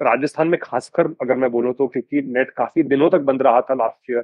राजस्थान 0.00 0.48
में 0.48 0.58
खासकर 0.62 1.06
अगर 1.22 1.36
मैं 1.36 1.50
बोलूँ 1.50 1.72
तो 1.74 1.86
क्योंकि 1.88 2.22
नेट 2.32 2.50
काफ़ी 2.56 2.82
दिनों 2.84 3.10
तक 3.10 3.20
बंद 3.30 3.42
रहा 3.42 3.60
था 3.60 3.74
लास्ट 3.74 4.10
ईयर 4.10 4.22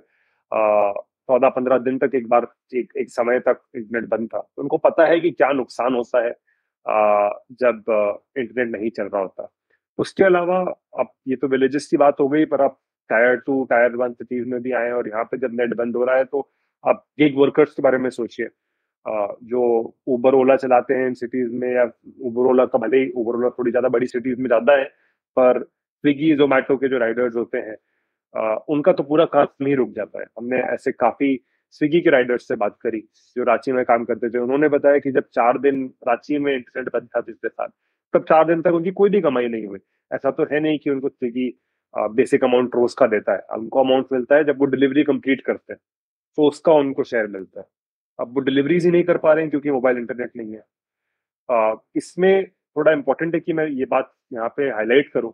चौदह 1.28 1.48
पंद्रह 1.48 1.78
दिन 1.78 1.98
तक 1.98 2.14
एक 2.14 2.28
बार 2.28 2.46
एक, 2.74 2.92
एक 2.98 3.10
समय 3.10 3.38
तक 3.40 3.60
इंटरनेट 3.76 4.08
बंद 4.10 4.28
था। 4.28 4.38
तो 4.40 4.62
उनको 4.62 4.78
पता 4.78 5.06
है 5.06 5.18
कि 5.20 5.30
क्या 5.30 5.50
नुकसान 5.52 5.94
होता 5.94 6.24
है 6.24 6.30
आ, 6.86 7.30
जब 7.52 7.84
इंटरनेट 8.38 8.68
नहीं 8.70 8.90
चल 8.90 9.04
रहा 9.04 9.22
होता। 9.22 9.48
उसके 10.00 10.24
अलावा 10.24 10.60
अब 11.00 11.08
ये 11.28 11.36
तो 11.36 11.48
विलेजेस 11.48 11.86
की 11.86 11.96
बात 11.96 12.20
हो 12.20 12.28
गई, 12.28 12.44
पर 12.46 12.62
आप 12.62 12.78
tier 13.10 13.36
two 13.46 13.64
tier 13.70 13.96
one 13.96 14.12
cities 14.14 14.46
में 14.48 14.60
भी 14.62 14.72
आए 14.74 14.90
और 14.92 15.08
यहाँ 15.08 15.24
पे 15.24 15.38
जब 15.38 15.54
नेट 15.60 15.74
बंद 15.76 15.96
हो 15.96 16.04
रहा 16.04 16.16
है 16.16 16.24
तो 16.26 16.48
आप 16.84 17.04
गिग 17.20 17.38
वर्कर्स 17.38 17.74
के 17.74 17.82
बारे 17.82 17.98
में 17.98 18.10
सोचिए। 18.12 18.48
जो 19.44 19.60
उबर 20.08 20.34
ओला 20.34 20.56
चलाते 20.56 20.94
हैं 20.94 21.06
इन 21.06 21.14
सिटीज़ 21.14 21.50
में, 21.52 21.68
या 21.70 21.84
उबर 22.22 22.48
ओला 22.50 22.64
का 22.66 22.78
भले 22.78 22.98
ही 22.98 23.10
उबर 23.12 23.36
ओला 23.36 23.48
थोड़ी 23.50 23.70
ज़्यादा 23.70 23.88
बड़ी 23.90 24.06
सिटीज़ 24.08 24.38
में 24.40 24.46
ज़्यादा 24.46 24.76
है, 24.78 24.84
पर 25.36 25.62
स्विगी 25.62 26.34
जोमेटो 26.36 26.76
के 26.76 26.88
जो 26.88 26.98
राइडर्स 26.98 27.36
होते 27.36 27.58
हैं 27.58 27.76
उनका 28.68 28.92
तो 28.92 29.02
पूरा 29.04 29.24
काम 29.28 29.66
ही 29.66 29.74
रुक 29.74 29.90
जाता 29.92 30.20
है। 30.20 30.26
हमने 30.38 30.58
ऐसे 30.64 30.92
काफ़ी 30.94 31.38
स्विगी 31.80 32.00
के 32.00 32.10
राइडर्स 32.10 32.46
से 32.48 32.56
बात 32.56 32.76
करी, 32.82 33.00
जो 33.36 33.44
रांची 33.44 33.72
में 33.72 33.84
काम 33.84 34.04
करते 34.04 34.28
थे। 34.30 34.38
उन्होंने 34.38 34.68
बताया 34.70 34.98
कि 34.98 35.12
जब 35.12 35.24
चार 35.34 35.58
दिन 35.60 35.84
रांची 36.08 36.38
में 36.38 36.52
इंटरनेट 36.54 36.92
बंद 36.92 37.08
था 37.16 37.20
पिछले 37.22 37.48
साल 37.50 37.68
तब 38.14 38.24
चार 38.24 38.44
दिन 38.46 38.62
तक 38.62 38.74
उनकी 38.74 38.90
कोई 38.92 39.10
भी 39.10 39.20
कमाई 39.20 39.48
नहीं 39.48 39.66
हुई। 39.66 39.78
ऐसा 40.10 40.30
तो 40.30 40.44
है 40.52 40.60
नहीं 40.60 40.78
कि 40.78 40.90
उनको 40.90 41.08
स्विगी 41.08 41.52
बेसिक 41.94 42.44
अमाउंट 42.44 42.74
रोज 42.74 42.94
का 42.94 43.06
देता 43.08 43.32
है। 43.32 43.56
उनको 43.56 43.80
अमाउंट 43.80 44.06
मिलता 44.12 44.36
है 44.36 44.44
जब 44.44 44.58
वो 44.58 44.64
डिलीवरी 44.66 45.02
कंप्लीट 45.04 45.40
करते 45.40 45.72
हैं। 45.72 45.80
तो 46.38 46.48
उसका 46.48 46.72
उनको 46.74 47.04
शेयर 47.04 47.26
मिलता 47.28 47.60
है। 47.60 47.66
अब 48.18 48.34
वो 48.34 48.40
डिलीवरीज 48.40 48.84
ही 48.84 48.90
नहीं 48.90 49.04
कर 49.04 49.16
पा 49.18 49.32
रहे 49.32 49.44
हैं 49.44 49.50
क्योंकि 49.50 49.70
मोबाइल 49.70 49.98
इंटरनेट 49.98 50.30
नहीं 50.36 50.52
है। 50.52 50.62
आ, 51.48 51.74
इसमें 51.96 52.46
थोड़ा 52.76 52.92
इंपॉर्टेंट 52.92 53.34
है 53.34 53.40
कि 53.40 53.52
मैं 53.52 53.66
ये 53.68 53.84
बात 53.86 54.12
यहाँ 54.32 54.48
पे 54.56 54.68
हाईलाइट 54.70 55.08
करूँ 55.12 55.32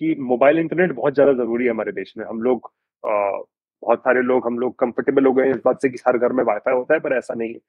कि 0.00 0.14
मोबाइल 0.20 0.58
इंटरनेट 0.58 0.92
बहुत 0.92 1.14
ज़्यादा 1.14 1.32
ज़रूरी 1.34 1.64
है 1.64 1.70
हमारे 1.70 1.92
देश 1.92 2.14
में। 2.18 2.24
हम 2.26 2.42
लोग 2.42 2.70
बहुत 3.02 3.98
सारे 3.98 4.22
लोग 4.22 4.46
हम 4.46 4.58
लोग 4.58 4.74
कंफर्टेबल 4.78 5.26
हो 5.26 5.32
गए 5.32 5.50
इस 5.50 5.60
बात 5.64 5.82
से 5.82 5.88
कि 5.88 5.98
हर 6.06 6.18
घर 6.18 6.32
में 6.32 6.42
वाईफाई 6.44 6.74
होता 6.74 6.94
है 6.94 7.00
पर 7.00 7.16
ऐसा 7.16 7.34
नहीं 7.34 7.52
है। 7.54 7.60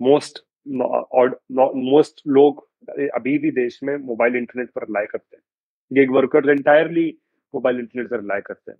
मोस्ट 0.00 0.38
मोस्ट 0.66 2.20
लोग 2.28 2.68
अभी 3.14 3.36
भी 3.38 3.50
देश 3.50 3.78
में 3.82 3.96
मोबाइल 3.98 4.36
इंटरनेट 4.36 4.70
पर 4.70 4.82
रिलाई 4.82 5.06
करते 5.06 5.36
हैं। 5.36 5.42
Gig 5.90 6.10
workers 6.10 6.48
entirely 6.48 7.06
mobile 7.54 7.78
internet 7.78 8.08
पर 8.10 8.20
रिलाई 8.20 8.40
करते 8.40 8.70
हैं। 8.72 8.78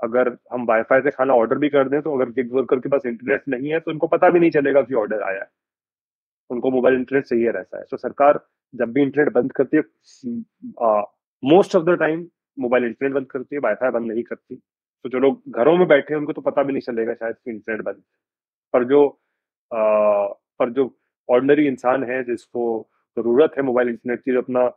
अगर 0.00 0.28
हम 0.52 0.64
वाईफाई 0.66 1.00
से 1.00 1.10
खाना 1.10 1.34
ऑर्डर 1.34 1.58
भी 1.58 1.68
कर 1.68 1.88
दें 1.88 2.00
तो 2.02 2.14
अगर 2.16 2.30
गिग 2.32 2.52
वर्कर 2.52 2.80
के 2.80 2.88
पास 2.88 3.06
इंटरनेट 3.06 3.42
नहीं 3.48 3.72
है 3.72 3.80
तो 3.80 3.90
उनको 3.90 4.06
पता 4.06 4.30
भी 4.30 4.40
नहीं 4.40 4.50
चलेगा 4.50 4.82
कि 4.82 4.94
ऑर्डर 4.94 5.22
आया 5.22 5.40
है। 5.40 5.50
उनको 6.50 6.70
मोबाइल 6.70 6.94
इंटरनेट 6.96 7.24
चाहिए 7.24 7.50
रहता 7.50 7.78
है। 7.78 7.84
तो 7.90 7.96
सरकार 7.96 8.40
जब 8.74 8.92
भी 8.92 9.02
इंटरनेट 9.02 9.32
बंद 9.32 9.52
करती 9.52 9.76
है 9.76 9.82
most 11.42 11.76
of 11.76 11.84
the 11.84 11.96
time 11.98 12.26
mobile 12.58 12.84
internet 12.84 13.14
बंद 13.14 13.26
करती 13.30 13.56
है 13.56 13.60
वाईफाई 13.60 13.90
बंद 13.90 14.12
नहीं 14.12 14.22
करती। 14.22 14.56
तो 14.56 15.08
जो 15.08 15.18
लोग 15.18 15.42
घरों 15.50 15.76
में 15.76 15.86
बैठे 15.88 16.14
हैं 16.14 16.18
उनको 16.20 16.32
तो 16.32 16.40
पता 16.42 16.62
भी 16.62 16.72
नहीं 16.72 16.82
चलेगा 16.82 17.14
शायद 17.14 17.36
इंटरनेट 17.48 17.82
बंद 17.84 18.02
पर 18.74 18.84
जो 18.84 19.06
आ, 19.70 19.80
पर 20.58 20.70
जो 20.72 20.84
ऑर्डनरी 21.28 21.66
इंसान 21.68 22.04
है 22.04 22.22
जिसको 22.24 22.64
ज़रूरत 23.16 23.52
है 23.58 23.62
मोबाइल 23.64 23.88
इंटरनेट 23.88 24.20
की, 24.20 24.32
जो 24.32 24.40
अपना 24.42 24.68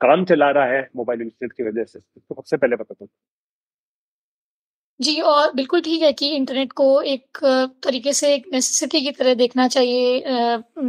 काम 0.00 0.24
चला 0.26 0.50
रहा 0.52 0.64
है 0.66 0.88
मोबाइल 0.96 1.20
इंटरनेट 1.22 1.52
की 1.52 1.62
वजह 1.62 1.84
से। 1.84 1.98
तो 1.98 2.34
सबसे 2.34 2.56
पहले 2.56 2.76
पता 2.76 2.94
चलता 2.94 3.06
जी, 5.00 5.20
और 5.22 5.52
बिल्कुल 5.54 5.80
ठीक 5.82 6.02
है 6.02 6.12
कि 6.12 6.28
इंटरनेट 6.30 6.72
को 6.72 6.84
एक 7.02 7.38
तरीके 7.84 8.12
से 8.12 8.32
एक 8.34 8.44
नेसेसिटी 8.52 9.00
की 9.00 9.10
तरह 9.12 9.34
देखना 9.34 9.66
चाहिए 9.68 10.22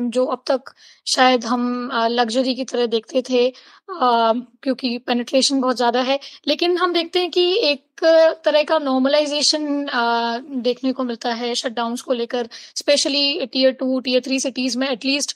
जो 0.10 0.26
अब 0.26 0.44
तक 0.48 0.74
शायद 1.08 1.46
हम 1.46 1.90
लग्जरी 2.12 2.54
की 2.56 2.64
तरह 2.66 2.86
देखते 2.88 3.22
थे 3.30 3.50
क्योंकि 3.90 4.98
पेनिट्रेशन 5.08 5.62
बहुत 5.62 5.76
ज़्यादा 5.78 6.02
है। 6.02 6.20
लेकिन 6.48 6.78
हम 6.78 6.94
देखते 6.94 7.20
हैं 7.20 7.30
कि 7.32 7.46
एक 7.64 7.93
तरह 7.98 8.64
का 8.64 8.78
नॉर्मलाइजेशन 8.80 9.86
देखने 10.64 10.92
को 10.94 11.04
मिलता 11.04 11.34
है 11.34 11.54
शटडाउन 11.56 11.96
को 12.06 12.14
लेकर 12.14 12.50
specially 12.76 13.46
tier 13.46 13.72
two 13.74 14.00
tier 14.00 14.22
three 14.26 14.40
cities 14.40 14.78
में 14.78 14.88
एटलीस्ट 14.90 15.36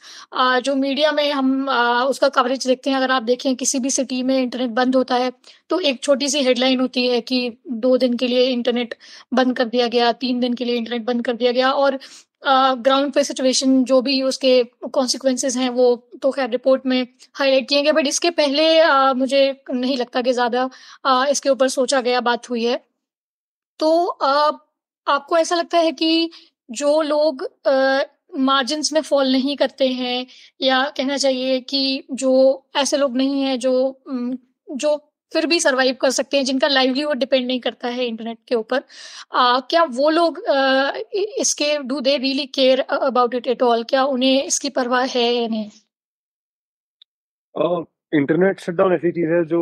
जो 0.65 0.75
मीडिया 0.75 1.11
में 1.11 1.31
हम 1.31 1.69
उसका 1.69 2.29
कवरेज 2.29 2.67
देखते 2.67 2.89
हैं, 2.89 2.97
अगर 2.97 3.11
आप 3.11 3.23
देखें 3.23 3.55
किसी 3.55 3.79
भी 3.79 3.89
सिटी 3.91 4.21
में 4.23 4.37
इंटरनेट 4.37 4.69
बंद 4.71 4.95
होता 4.95 5.15
है 5.15 5.31
तो 5.69 5.79
एक 5.81 6.01
छोटी 6.03 6.29
सी 6.29 6.43
हेडलाइन 6.43 6.79
होती 6.79 7.07
है 7.07 7.21
कि 7.21 7.49
दो 7.69 7.95
दिन 7.97 8.17
के 8.17 8.27
लिए 8.27 8.45
इंटरनेट 8.49 8.95
बंद 9.33 9.57
कर 9.57 9.65
दिया 9.67 9.87
गया, 9.87 10.11
तीन 10.13 10.39
दिन 10.39 10.53
के 10.53 10.65
लिए 10.65 10.75
इंटरनेट 10.75 11.05
बंद 11.05 11.25
कर 11.25 11.33
दिया 11.35 11.51
गया, 11.51 11.71
और 11.71 11.99
ग्राउंड 12.47 13.13
पे 13.13 13.23
सिचुएशन 13.23 13.83
जो 13.83 14.01
भी 14.01 14.21
उसके 14.21 14.63
कॉन्सिक्वेंसेज 14.63 15.57
हैं 15.57 15.69
वो 15.69 15.95
तो 16.21 16.31
खैर 16.31 16.49
रिपोर्ट 16.49 16.85
में 16.85 17.07
हाईलाइट 17.33 17.69
किए 17.69 17.81
गए 17.83 17.91
बट 17.91 18.07
इसके 18.07 18.29
पहले 18.29 18.81
uh, 18.83 19.15
मुझे 19.15 19.63
नहीं 19.71 19.97
लगता 19.97 20.21
कि 20.21 20.33
ज़्यादा 20.33 20.69
इसके 21.29 21.49
ऊपर 21.49 21.67
सोचा 21.67 22.01
गया 22.01 22.21
बात 22.21 22.49
हुई 22.49 22.63
है। 22.65 22.85
तो 23.79 24.17
uh, 24.23 24.57
आपको 25.07 25.37
ऐसा 25.37 25.55
लगता 25.55 25.77
है 25.77 25.91
कि 25.91 26.31
जो 26.71 27.01
लोग 27.01 27.43
मार्जिन 28.37 28.83
में 28.93 29.01
फॉल 29.01 29.31
नहीं 29.31 29.57
करते 29.57 29.87
हैं 29.87 30.27
या 30.61 30.83
कहना 30.97 31.17
चाहिए 31.17 31.59
कि 31.61 32.03
जो 32.11 32.65
ऐसे 32.75 32.97
लोग 32.97 33.17
नहीं 33.17 33.41
हैं 33.41 33.59
जो 33.59 34.01
जो 34.71 35.06
फिर 35.31 35.45
भी 35.47 35.59
सरवाइव 35.59 35.95
कर 36.01 36.09
सकते 36.11 36.37
हैं 36.37 36.43
जिनका 36.45 36.67
लाइवलीहुड 36.67 37.17
डिपेंड 37.17 37.45
नहीं 37.47 37.59
करता 37.59 37.87
है 37.89 38.05
इंटरनेट 38.05 38.37
के 38.47 38.55
ऊपर। 38.55 38.83
क्या 39.69 39.83
वो 39.91 40.09
लोग 40.09 40.39
आ, 40.45 40.91
इसके 41.39 41.77
do 41.83 41.99
they 42.01 42.15
really 42.17 42.45
care 42.55 42.79
about 42.81 43.35
it 43.35 43.47
at 43.47 43.61
all 43.63 43.83
क्या 43.89 44.03
उन्हें 44.05 44.43
इसकी 44.43 44.69
परवाह 44.71 45.05
है 45.15 45.31
या 45.33 45.47
नहीं? 45.47 45.69
इंटरनेट 48.13 48.59
शटडाउन 48.59 48.93
ऐसी 48.93 49.11
चीज़ 49.11 49.29
है 49.29 49.43
जो 49.45 49.61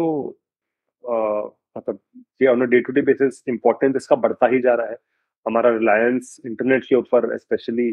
मतलब 1.77 2.00
ये 2.41 2.48
on 2.48 2.65
day 2.69 2.79
to 2.81 2.93
day 2.93 3.01
basis 3.03 3.43
importance 3.50 3.95
इसका 3.95 4.15
बढ़ता 4.17 4.48
ही 4.48 4.60
जा 4.62 4.74
रहा 4.75 4.88
है। 4.88 4.98
हमारा 5.45 5.69
रिलायंस 5.69 6.36
इंटरनेट 6.45 6.84
के 6.86 6.95
ऊपर 6.95 7.38
स्पेशली 7.38 7.91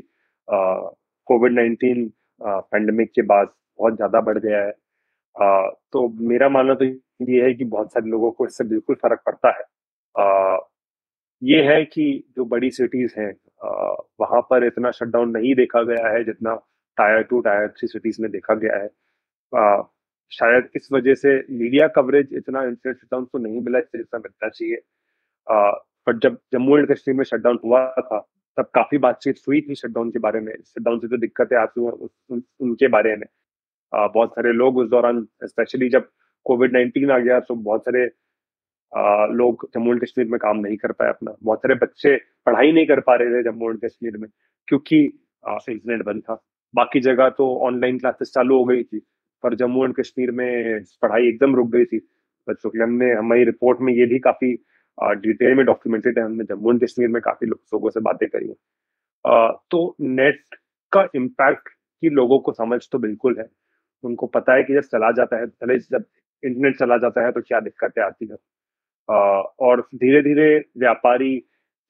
कोविड 0.48 1.52
नाइन्टीन 1.52 2.10
पैंडमिक 2.40 3.10
के 3.14 3.22
बाद 3.24 3.48
बहुत 3.78 3.96
ज़्यादा 3.96 4.20
बढ़ 4.20 4.38
गया 4.38 4.60
है। 4.60 4.72
तो 5.36 6.08
मेरा 6.28 6.48
मानना 6.48 6.74
तो 6.74 6.84
ये 6.84 7.42
है 7.44 7.52
कि 7.54 7.64
बहुत 7.66 7.92
सारे 7.92 8.10
लोगों 8.10 8.30
को 8.32 8.46
इससे 8.46 8.64
बिल्कुल 8.64 8.96
फ़र्क 9.02 9.22
पड़ता 9.26 9.50
है। 9.58 9.64
आ, 10.16 10.58
ये 11.42 11.62
है 11.64 11.84
कि 11.84 12.04
जो 12.36 12.44
बड़ी 12.44 12.70
सिटीज़ 12.70 13.14
हैं 13.18 13.32
वहाँ 14.20 14.40
पर 14.50 14.64
इतना 14.66 14.90
शटडाउन 14.90 15.30
नहीं 15.36 15.54
देखा 15.54 15.82
गया 15.84 16.08
है 16.12 16.22
जितना 16.24 16.54
tier 16.98 17.22
two 17.30 17.40
tier 17.40 17.68
three 17.68 17.88
cities 17.88 18.20
में 18.22 18.30
देखा 18.30 18.54
गया 18.54 18.76
है। 18.82 18.88
आ, 19.52 19.82
शायद 20.32 20.68
इस 20.76 20.88
वजह 20.92 21.14
से 21.14 21.36
मीडिया 21.50 21.86
कवरेज 21.96 22.28
इतना 22.34 22.62
इंसिडेंट 22.64 22.96
शटडाउन 22.98 23.24
को 23.24 23.38
नहीं 23.38 23.60
मिला 23.62 23.80
जितना 23.80 24.18
मिलना 24.18 24.48
चाहिए। 24.48 24.80
पर 26.06 26.18
जब 26.18 26.38
जम्मू 26.52 26.76
एंड 26.78 26.88
कश्मीर 26.92 27.16
में 27.16 27.24
शटडाउन 27.24 27.58
हुआ 27.64 27.86
था 28.00 28.18
तब 28.56 28.70
काफ़ी 28.74 28.98
बातचीत 28.98 29.36
हुई 29.48 29.60
थी 29.68 29.74
शटडाउन 29.74 30.10
के 30.10 30.18
बारे 30.18 30.40
में। 30.40 30.52
शटडाउन 30.56 30.98
से 31.00 31.08
जो 31.08 31.16
दिक्कतें 31.18 31.56
आती 31.56 31.84
हैं 31.84 31.92
उन, 31.92 32.42
उनके 32.60 32.88
बारे 32.88 33.16
में। 33.16 33.26
बहुत 33.92 34.30
सारे 34.30 34.52
लोग 34.52 34.78
उस 34.78 34.88
दौरान 34.90 35.26
स्पेशली 35.44 35.88
जब 35.90 36.08
कोविड 36.46 36.72
नाइन्टीन 36.72 37.10
आ 37.10 37.18
गया 37.18 37.38
तो 37.40 37.54
बहुत 37.56 37.84
सारे 37.84 38.04
लोग 39.32 39.68
जम्मू 39.74 39.92
एंड 39.92 40.00
कश्मीर 40.00 40.26
में 40.28 40.38
काम 40.40 40.56
नहीं 40.58 40.76
कर 40.76 40.92
पाए 40.92 41.08
अपना। 41.08 41.34
बहुत 41.42 41.58
सारे 41.58 41.74
बच्चे 41.76 42.16
पढ़ाई 42.46 42.72
नहीं 42.72 42.86
कर 42.86 43.00
पा 43.00 43.14
रहे 43.14 43.28
थे 43.30 43.42
जम्मू 43.42 43.70
एंड 43.70 43.78
कश्मीर 43.84 44.16
में, 44.16 44.28
क्योंकि 44.68 44.98
इंटरनेट 44.98 46.02
बंद 46.04 46.22
था। 46.22 46.42
बाकी 46.74 47.00
जगह 47.00 47.28
तो 47.30 47.46
ऑनलाइन 47.66 47.98
क्लासेस 47.98 48.32
चालू 48.34 48.58
हो 48.58 48.64
गई 48.64 48.82
थी, 48.82 48.98
पर 49.44 49.54
जम्मू 49.54 49.84
एंड 49.84 49.94
कश्मीर 49.94 50.30
में 50.30 50.82
पढ़ाई 51.02 51.28
एकदम 51.28 51.54
रुक 51.56 51.70
गई 51.70 51.84
थी। 51.84 51.98
बच्चों 52.48 52.70
की 52.70 52.78
हमने 52.78 53.12
हमारी 53.12 53.44
रिपोर्ट 53.44 53.80
में 53.80 53.92
ये 53.94 54.06
भी 54.06 54.18
काफ़ी 54.20 54.52
डिटेल 54.98 55.54
में 55.54 55.64
डॉक्यूमेंटेड 55.66 56.18
है, 56.18 56.24
हमने 56.24 56.44
जम्मू 56.44 56.72
एंड 56.72 56.84
कश्मीर 56.84 57.08
में 57.08 57.20
काफ़ी 57.22 57.46
लोगों 57.46 57.90
से 57.90 58.00
बातें 58.00 58.28
करी 58.28 58.48
है। 58.48 58.54
तो 59.70 59.96
नेट 60.00 60.42
का 60.92 61.08
इम्पैक्ट 61.16 61.68
की 61.68 62.08
लोगों 62.10 62.38
को 62.38 62.52
समझ 62.52 62.80
तो 62.92 62.98
बिल्कुल 62.98 63.36
है। 63.38 63.48
उनको 64.04 64.26
पता 64.28 64.54
है 64.54 64.62
कि 64.62 64.74
जब 64.74 64.88
चला 64.92 65.10
जाता 65.12 65.36
है 65.36 65.46
पहले 65.46 65.78
जब 65.78 66.04
इंटरनेट 66.42 66.78
चला 66.78 66.96
जाता 66.98 67.24
है 67.24 67.32
तो 67.32 67.40
क्या 67.42 67.60
दिक्कतें 67.60 68.02
आती 68.02 68.26
है? 68.26 68.36
और 69.08 69.80
धीरे 69.96 70.22
धीरे 70.22 70.56
व्यापारी 70.78 71.34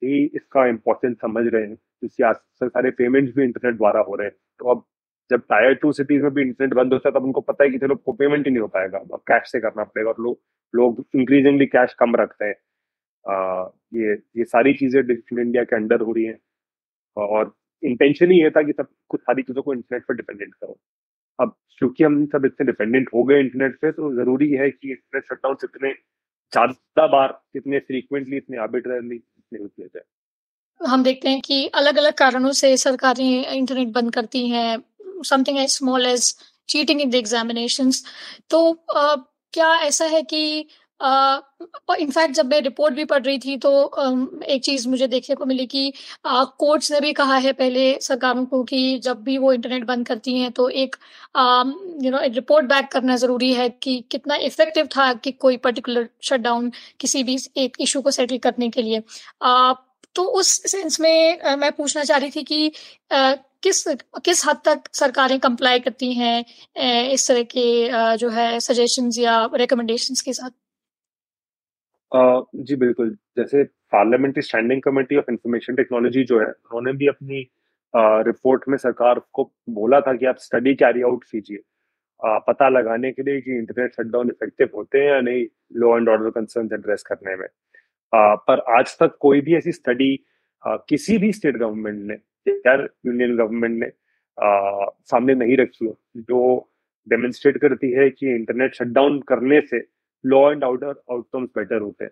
भी 0.01 0.23
इसका 0.25 0.65
इम्पोर्टेंस 0.67 1.15
समझ 1.17 1.45
रहे 1.47 1.61
हैं, 1.63 1.75
क्योंकि 1.75 2.23
आज 2.23 2.35
सारे 2.63 2.91
पेमेंट्स 2.93 3.35
भी 3.35 3.43
इंटरनेट 3.43 3.75
द्वारा 3.77 4.01
हो 4.01 4.15
रहे 4.15 4.27
हैं। 4.27 4.35
तो 4.59 4.71
अब 4.71 4.83
जब 5.31 5.41
टायर 5.49 5.73
टू 5.81 5.91
सिटीज़ 5.93 6.23
में 6.23 6.33
भी 6.33 6.41
इंटरनेट 6.41 6.73
बंद 6.75 6.93
होता 6.93 7.09
है, 7.09 7.13
तब 7.15 7.25
उनको 7.25 7.41
पता 7.41 7.63
है 7.63 7.69
कि 7.69 7.77
चलो 7.79 7.95
पेमेंट 8.11 8.45
ही 8.47 8.51
नहीं 8.51 8.61
हो 8.61 8.67
पाएगा। 8.69 8.97
अब 8.99 9.21
कैश 9.27 9.51
से 9.51 9.59
करना 9.59 9.83
पड़ेगा 9.83 10.09
और 10.09 10.23
लोग 10.23 10.39
लोग 10.73 11.03
इंक्रीजिंगली 11.15 11.65
कैश 11.67 11.93
कम 11.99 12.15
रखते 12.15 12.45
हैं। 12.45 12.55
ये 13.95 14.13
ये 14.37 14.45
सारी 14.45 14.73
चीज़ें 14.73 15.05
डिजिटल 15.07 15.39
इंडिया 15.41 15.63
के 15.63 15.75
अंडर 15.75 16.01
हो 16.01 16.11
रही 16.13 16.25
हैं। 16.25 16.39
और 17.17 17.53
इंटेंशन 17.83 18.31
ही 18.31 18.41
ये 18.41 18.49
था 18.51 18.61
कि 18.63 18.73
सब, 18.73 18.87
कुछ 19.09 19.21
सारी 19.21 19.43
चीज़ों 19.43 19.63
को 19.63 19.73
इंटरनेट 19.73 20.05
पर 20.07 20.15
डिपेंडेंट 20.15 20.53
करो। 20.55 20.77
अब 21.39 21.55
क्योंकि 21.77 22.03
हम 22.03 22.25
सब 22.25 22.45
इतने 22.45 22.65
डिपेंडेंट 22.65 23.09
हो 23.13 23.23
गए 23.23 23.39
इंटरनेट 23.39 23.77
पे 23.81 23.91
तो 23.91 24.13
ज़रूरी 24.15 24.49
है 24.51 24.69
कि 24.71 24.91
इंटरनेट 24.91 25.23
शटडाउन 25.23 25.57
इतने 25.63 25.93
ज़्यादा 26.53 27.07
बार 27.07 27.39
इतने 27.55 27.79
फ्रीक्वेंटली 27.79 28.37
इतने 28.37 28.57
आर्बिट्ररली 28.57 29.15
नहीं 29.15 29.61
होते 29.61 29.83
जाए 29.83 30.87
हम 30.89 31.03
देखते 31.03 31.29
हैं 31.29 31.41
कि 31.41 31.65
अलग 31.75 31.97
अलग 31.97 32.13
कारणों 32.13 32.51
से 32.51 32.75
सरकारें 32.77 33.45
इंटरनेट 33.45 33.87
बंद 33.87 34.13
करती 34.13 34.47
हैं 34.49 34.81
something 35.23 35.59
as 35.59 35.69
small 35.69 36.05
as 36.05 36.33
cheating 36.69 37.01
in 37.01 37.09
the 37.09 37.15
examination 37.15 37.91
तो 38.49 38.59
आ, 38.95 39.15
क्या 39.53 39.73
ऐसा 39.77 40.05
है 40.05 40.21
कि 40.23 40.67
इनफैक्ट 41.03 42.33
जब 42.35 42.45
मैं 42.45 42.59
रिपोर्ट 42.61 42.95
भी 42.95 43.05
पढ़ 43.05 43.23
रही 43.23 43.37
थी 43.39 43.57
तो 43.57 43.71
एक 44.45 44.63
चीज़ 44.63 44.87
मुझे 44.89 45.07
देखने 45.07 45.35
को 45.35 45.45
मिली 45.45 45.65
कि 45.67 45.91
कोर्ट्स 46.27 46.91
ने 46.91 46.99
भी 47.01 47.11
कहा 47.13 47.35
है 47.37 47.53
पहले 47.53 47.83
सरकारों 48.01 48.45
को 48.45 48.63
कि 48.63 48.99
जब 49.03 49.23
भी 49.23 49.37
वो 49.37 49.53
इंटरनेट 49.53 49.83
बंद 49.85 50.07
करती 50.07 50.37
हैं 50.39 50.51
तो 50.51 50.67
एक 50.69 50.95
यू 52.03 52.11
नो 52.11 52.19
रिपोर्ट 52.23 52.65
बैक 52.67 52.87
करना 52.91 53.15
ज़रूरी 53.17 53.53
है 53.53 53.69
कि 53.83 53.99
कितना 54.11 54.35
इफ़ेक्टिव 54.49 54.87
था 54.97 55.11
कि 55.15 55.31
कोई 55.33 55.57
पर्टिकुलर 55.67 56.09
शटडाउन 56.23 56.71
किसी 56.99 57.23
भी 57.23 57.37
एक 57.57 57.77
इशू 57.81 58.01
को 58.01 58.11
सेटल 58.11 58.37
करने 58.47 58.69
के 58.69 58.81
लिए। 58.81 59.01
तो 60.15 60.23
उस 60.39 60.47
सेंस 60.71 60.99
में 61.01 61.55
मैं 61.57 61.71
पूछना 61.71 62.03
चाह 62.03 62.17
रही 62.17 62.31
थी 62.31 62.43
कि 62.43 62.71
किस 63.63 63.83
किस 64.25 64.45
हद 64.47 64.57
तक 64.65 64.89
सरकारें 64.95 65.39
कंप्लाई 65.39 65.79
करती 65.79 66.13
हैं 66.13 66.43
इस 67.11 67.27
तरह 67.27 67.43
के 67.55 68.17
जो 68.17 68.29
है 68.31 68.59
सजेशंस 68.59 69.19
या 69.19 69.37
रिकमेंडेशंस 69.55 70.21
के 70.21 70.33
साथ? 70.33 70.49
जी 72.13 72.75
बिल्कुल। 72.75 73.09
जैसे 73.37 73.63
parliamentary 73.93 74.41
standing 74.43 74.81
committee 74.81 75.15
of 75.17 75.31
information 75.31 75.75
technology 75.75 76.23
जो 76.31 76.39
है 76.39 76.45
उन्होंने 76.45 76.93
भी 76.97 77.07
अपनी 77.07 77.39
रिपोर्ट 78.27 78.63
में 78.69 78.77
सरकार 78.77 79.19
को 79.33 79.43
बोला 79.77 79.99
था 80.01 80.13
कि 80.17 80.25
आप 80.25 80.37
स्टडी 80.39 80.73
कैरी 80.75 81.01
आउट 81.09 81.23
कीजिए। 81.31 81.57
पता 82.47 82.69
लगाने 82.69 83.11
के 83.11 83.23
लिए 83.23 83.41
कि 83.41 83.57
इंटरनेट 83.57 83.93
शटडाउन 83.95 84.29
इफ़ेक्टिव 84.29 84.69
होते 84.75 84.99
हैं 84.99 85.09
या 85.09 85.19
नहीं 85.21 85.45
law 85.81 85.97
and 85.97 86.09
order 86.09 86.29
concern 86.31 86.69
address 86.73 87.03
करने 87.07 87.35
में। 87.35 87.47
आ, 88.13 88.35
पर 88.35 88.59
आज 88.79 88.97
तक 88.99 89.17
कोई 89.21 89.41
भी 89.41 89.55
ऐसी 89.57 89.71
स्टडी 89.71 90.15
किसी 90.89 91.17
भी 91.19 91.31
स्टेट 91.33 91.57
गवर्नमेंट 91.57 91.99
ने 92.11 92.15
या 92.67 92.73
यूनियन 93.07 93.35
गवर्नमेंट 93.37 93.79
ने 93.79 93.87
आ, 94.37 94.85
सामने 95.11 95.35
नहीं 95.35 95.57
रखी 95.57 95.85
हो 95.85 95.97
जो 96.29 96.69
डेमोन्स्ट्रेट 97.07 97.57
करती 97.61 97.91
है 97.93 98.09
कि 98.11 98.35
इंटरनेट 98.35 98.75
शटडाउन 98.75 99.19
करने 99.29 99.61
से 99.63 99.79
law 100.23 100.51
and 100.51 100.63
order 100.63 101.01
outcomes 101.11 101.49
better 101.57 101.81
होते 101.81 102.05
हैं। 102.05 102.11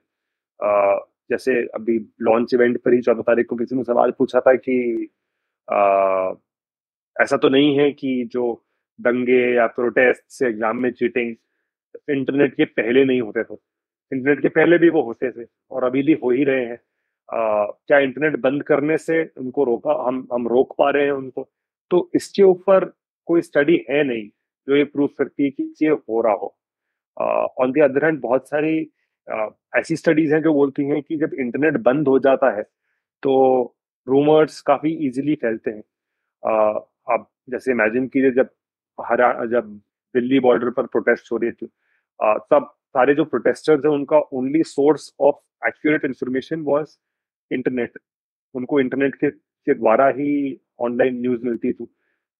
जैसे 1.31 1.53
अभी 1.75 1.97
लॉन्च 2.21 2.53
इवेंट 2.53 2.77
पर 2.77 2.93
ही 2.93 3.01
चौदह 3.01 3.21
तारीख 3.23 3.45
को 3.47 3.55
किसी 3.55 3.75
ने 3.75 3.83
सवाल 3.83 4.11
पूछा 4.11 4.39
था 4.39 4.53
कि 4.57 5.07
आ, 5.67 6.33
ऐसा 7.15 7.37
तो 7.37 7.49
नहीं 7.49 7.77
है 7.77 7.91
कि 7.91 8.23
जो 8.31 8.53
दंगे 8.99 9.39
या 9.55 9.65
प्रोटेस्ट 9.67 10.23
से 10.29 10.47
एग्ज़ाम 10.47 10.77
में 10.77 10.91
चीटिंग 10.91 11.35
इंटरनेट 12.09 12.53
के 12.55 12.65
पहले 12.65 13.03
नहीं 13.05 13.21
होते 13.21 13.43
थे। 13.43 13.53
इंटरनेट 14.11 14.41
के 14.41 14.49
पहले 14.49 14.77
भी 14.77 14.89
वो 14.89 15.01
होते 15.03 15.31
थे 15.31 15.45
और 15.71 15.83
अभी 15.83 16.03
भी 16.03 16.13
हो 16.23 16.29
ही 16.31 16.43
रहे 16.43 16.65
हैं। 16.65 16.79
आ, 17.29 17.65
क्या 17.87 17.99
इंटरनेट 17.99 18.39
बंद 18.39 18.63
करने 18.63 18.97
से 18.97 19.23
उनको 19.37 19.63
रोका 19.63 19.93
हम 20.07 20.27
हम 20.33 20.47
रोक 20.47 20.75
पा 20.77 20.89
रहे 20.89 21.05
हैं 21.05 21.11
उनको? 21.13 21.49
तो 21.91 22.09
इसके 22.15 22.43
ऊपर 22.43 22.85
कोई 23.27 23.41
स्टडी 23.41 23.85
है 23.89 24.03
नहीं 24.03 24.27
जो 24.67 24.75
ये 24.75 24.83
प्रूफ 24.85 25.13
करती 25.17 25.43
है 25.43 25.49
कि 25.49 25.73
ये 25.83 25.89
हो 25.89 26.21
रहा 26.21 26.33
हो। 26.33 26.55
ऑन 27.17 27.71
दी 27.71 27.81
अदर 27.81 28.05
हैंड 28.05 28.19
बहुत 28.21 28.49
सारी 28.49 28.79
ऐसी 29.77 29.95
स्टडीज़ 29.95 30.33
हैं 30.33 30.41
जो 30.43 30.53
बोलती 30.53 30.85
हैं 30.85 31.01
कि 31.03 31.17
जब 31.17 31.33
इंटरनेट 31.35 31.77
बंद 31.83 32.07
हो 32.07 32.17
जाता 32.19 32.49
है 32.57 32.63
तो 33.23 33.33
रूमर्स 34.07 34.61
काफ़ी 34.61 34.91
इजीली 35.07 35.35
फैलते 35.35 35.71
हैं। 35.71 35.83
अब 37.13 37.27
जैसे 37.49 37.71
इमेजिन 37.71 38.07
कीजिए 38.07 38.31
जब 38.31 38.49
हरा, 38.99 39.33
जब 39.47 39.79
दिल्ली 40.15 40.39
बॉर्डर 40.39 40.69
पर 40.71 40.85
प्रोटेस्ट 40.87 41.31
हो 41.31 41.37
रही 41.37 41.51
थी 41.51 41.67
तब 42.51 42.69
सारे 42.95 43.13
जो 43.15 43.25
प्रोटेस्टर्स 43.25 43.85
हैं, 43.85 43.91
उनका 43.91 44.17
only 44.33 44.63
source 44.65 45.13
of 45.21 45.67
accurate 45.67 46.05
information 46.05 46.61
was 46.63 46.97
internet 47.51 47.99
उनको 48.55 48.79
इंटरनेट 48.79 49.15
के 49.15 49.29
के 49.29 49.73
द्वारा 49.73 50.07
ही 50.09 50.31
ऑनलाइन 50.81 51.19
न्यूज़ 51.21 51.45
मिलती 51.45 51.73
थी। 51.73 51.87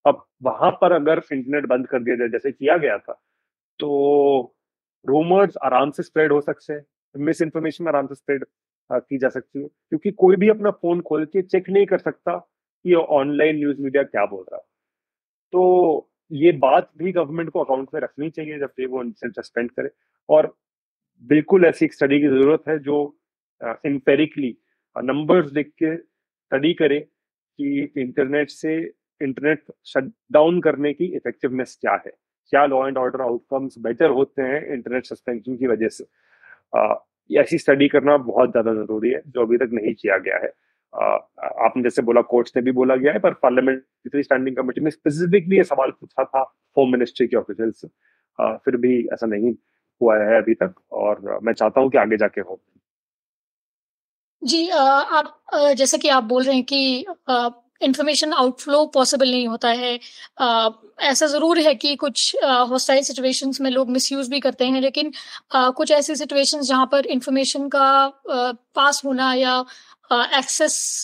अब 0.05 0.25
वहाँ 0.43 0.71
पर 0.81 0.91
अगर 0.93 1.21
इंटरनेट 1.33 1.65
बंद 1.67 1.87
कर 1.87 1.99
दिया 2.03 2.15
जाए, 2.15 2.29
जैसे 2.29 2.51
किया 2.51 2.77
गया 2.77 2.97
था 2.99 3.13
तो 3.79 3.89
रूमर्स 5.11 5.57
आराम 5.65 5.91
से 5.91 6.03
स्प्रेड 6.03 6.31
हो 6.31 6.41
सकते 6.41 6.73
हैं 6.73 6.83
मिस 7.15 7.41
इन्फॉर्मेशन 7.41 7.87
आराम 7.87 8.07
से 8.07 8.15
स्प्रेड 8.15 8.45
की 8.89 9.17
जा 9.17 9.29
सकती 9.29 9.61
है। 9.61 9.67
क्योंकि 9.67 10.11
कोई 10.13 10.35
भी 10.35 10.49
अपना 10.49 10.71
फ़ोन 10.71 11.01
खोल 11.01 11.25
के 11.25 11.41
चेक 11.43 11.69
नहीं 11.69 11.85
कर 11.85 11.97
सकता 11.99 12.37
कि 12.85 12.93
ऑनलाइन 12.93 13.57
न्यूज़ 13.57 13.81
मीडिया 13.81 14.03
क्या 14.05 14.25
बोल 14.25 14.45
रहा 14.51 14.61
तो 15.53 16.09
ये 16.31 16.51
बात 16.59 16.89
भी 16.97 17.11
गवर्नमेंट 17.11 17.49
को 17.49 17.59
अकाउंट 17.59 17.89
में 17.93 17.99
रखनी 18.01 18.29
चाहिए 18.29 18.59
जब 18.59 18.73
वो 18.91 19.03
सस्पेंड 19.31 19.71
करे। 19.71 19.89
और 20.29 20.55
बिल्कुल 21.23 21.65
ऐसी 21.65 21.85
एक 21.85 21.93
स्टडी 21.93 22.19
की 22.21 22.27
ज़रूरत 22.27 22.63
है 22.67 22.77
जो 22.79 22.97
इंपेरिकली 23.85 24.55
नंबर्स 24.95 25.51
देख 25.51 25.67
के 25.83 25.95
स्टडी 25.97 26.73
करे 26.73 26.99
कि 26.99 27.91
इंटरनेट 27.97 28.49
से 28.49 28.75
इंटरनेट 29.21 29.63
शट 29.87 30.11
डाउन 30.33 30.61
करने 30.61 30.93
की 30.93 31.05
इफेक्टिवनेस 31.15 31.77
क्या 31.81 31.93
है। 32.05 32.11
क्या 32.51 32.65
law 32.65 32.87
and 32.87 32.97
order 32.97 33.21
outcomes 33.21 33.77
better 33.79 34.09
होते 34.11 34.41
हैं 34.41 34.65
इंटरनेट 34.73 35.05
सस्पेंशन 35.05 35.55
की 35.57 35.67
वजह 35.67 35.89
से? 35.89 36.05
ऐसी 37.29 37.57
स्टडी 37.57 37.87
करना 37.87 38.15
बहुत 38.19 38.51
ज़्यादा 38.51 38.73
ज़रूरी 38.75 39.09
है, 39.09 39.21
जो 39.27 39.41
अभी 39.41 39.57
तक 39.57 39.69
नहीं 39.73 39.93
किया 39.95 40.17
गया 40.19 40.37
है। 40.37 40.51
आपने 40.93 41.83
जैसे 41.83 42.01
बोला 42.01 42.21
कोर्ट्स 42.23 42.53
ने 42.55 42.61
भी 42.61 42.71
बोला 42.71 42.95
गया 42.95 43.11
है, 43.13 43.19
पर 43.19 43.33
पार्लियामेंट्री 43.43 44.23
स्टैंडिंग 44.23 44.55
कमेटी 44.55 44.81
ने 44.81 44.91
स्पेसिफिकली 44.91 45.57
ये 45.57 45.63
सवाल 45.63 45.91
पूछा 45.91 46.23
था 46.25 46.41
होम 46.77 46.91
मिनिस्ट्री 46.91 47.27
के 47.27 47.37
ऑफिशियल 47.37 47.71
फिर 48.65 48.77
भी 48.77 48.97
ऐसा 49.13 49.27
नहीं 49.27 49.53
हुआ 50.01 50.17
है 50.19 50.37
अभी 50.37 50.53
तक, 50.55 50.73
और 50.91 51.39
मैं 51.43 51.53
चाहता 51.53 51.81
हूँ 51.81 51.89
कि 51.91 51.97
आगे 51.97 52.17
जाके 52.17 52.41
हो। 52.41 52.59
जी 54.41 54.67
आप 54.69 55.73
जैसे 55.77 55.97
कि 55.97 56.09
आप 56.09 56.23
बोल 56.25 56.43
रहे 56.43 56.55
हैं 56.55 56.63
कि 56.65 57.05
इंफॉर्मेशन 57.81 58.33
आउटफ्लो 58.33 58.85
पॉसिबल 58.93 59.31
नहीं 59.31 59.47
होता 59.47 59.69
है। 59.69 59.99
आ, 60.39 60.69
ऐसा 61.01 61.27
ज़रूर 61.27 61.59
है 61.59 61.73
कि 61.75 61.95
कुछ 61.95 62.35
हॉस्टाइल 62.43 63.03
सिचुएशंस 63.03 63.61
में 63.61 63.69
लोग 63.71 63.89
मिसयूज़ 63.89 64.29
भी 64.29 64.39
करते 64.39 64.65
हैं 64.67 64.81
लेकिन 64.81 65.11
आ, 65.53 65.69
कुछ 65.71 65.91
ऐसी 65.91 66.15
सिचुएशंस 66.15 66.67
जहाँ 66.67 66.85
पर 66.91 67.05
इंफॉर्मेशन 67.07 67.67
का 67.69 67.81
आ, 67.81 68.51
पास 68.75 69.01
होना 69.05 69.33
या 69.35 69.63
एक्सेस 70.11 71.03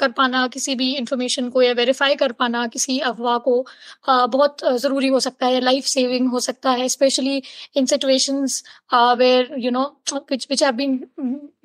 कर 0.00 0.10
पाना 0.10 0.46
किसी 0.46 0.74
भी 0.74 0.92
इंफॉर्मेशन 0.96 1.48
को 1.50 1.62
या 1.62 1.72
वेरीफाई 1.72 2.14
कर 2.14 2.32
पाना 2.32 2.66
किसी 2.66 2.98
अफवाह 3.00 3.38
को 3.38 3.64
बहुत 4.08 4.64
ज़रूरी 4.80 5.08
हो 5.08 5.20
सकता 5.20 5.46
है 5.46 5.60
लाइफ 5.60 5.84
सेविंग 5.84 6.28
हो 6.30 6.40
सकता 6.40 6.70
है 6.72 6.88
specially 6.88 7.42
in 7.76 7.86
situations 7.86 8.62
where 8.94 9.54
you 9.58 9.70
know 9.70 9.84
which 10.30 10.46
which 10.50 10.62
have 10.62 10.74
been 10.74 10.98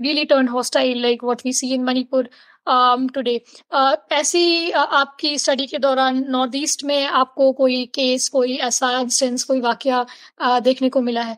really 0.02 0.26
turn 0.26 0.48
hostile 0.48 1.02
like 1.02 1.24
what 1.24 1.42
we 1.46 1.54
see 1.54 1.74
in 1.74 1.84
Manipur 1.84 2.30
today 2.68 3.42
um, 3.74 3.96
uh, 3.96 3.98
ऐसी 4.12 4.70
uh, 4.70 4.76
आपकी 4.76 5.38
स्टडी 5.38 5.68
के 5.68 5.78
दौरान 5.78 6.26
नॉर्थ 6.30 6.52
ईस्ट 6.56 6.84
में 6.84 7.06
आपको 7.06 7.52
कोई 7.54 7.86
केस 7.86 8.30
कोई 8.30 8.58
ऐसा 8.58 9.00
इंस्टेंस 9.00 9.44
कोई 9.44 9.62
वाक्य 9.62 10.06
uh, 10.44 10.64
देखने 10.64 10.90
को 10.90 11.02
मिला 11.02 11.22
है? 11.22 11.38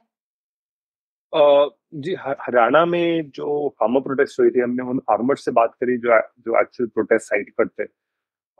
जी 1.93 2.15
हरियाणा 2.19 2.85
में 2.85 3.29
जो 3.29 3.69
फार्मर 3.79 4.01
प्रोटेस्ट 4.01 4.39
हुई 4.39 4.49
थी 4.49 4.59
हमने 4.59 4.83
उन 4.83 4.99
फार्मर 4.99 5.35
से 5.35 5.51
बात 5.51 5.73
करी 5.73 5.97
जो 5.97 6.19
जो 6.19 6.61
एक्चुअल 6.61 6.87
प्रोटेस्ट 6.87 7.25
साइट 7.25 7.53
पर 7.57 7.67
थे। 7.67 7.83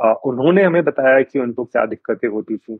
उन्होंने 0.04 0.64
हमें 0.64 0.84
बताया 0.84 1.22
कि 1.22 1.40
उनको 1.40 1.66
क्या 1.66 1.86
दिक्कतें 1.86 2.28
होती 2.28 2.58
थी 2.58 2.76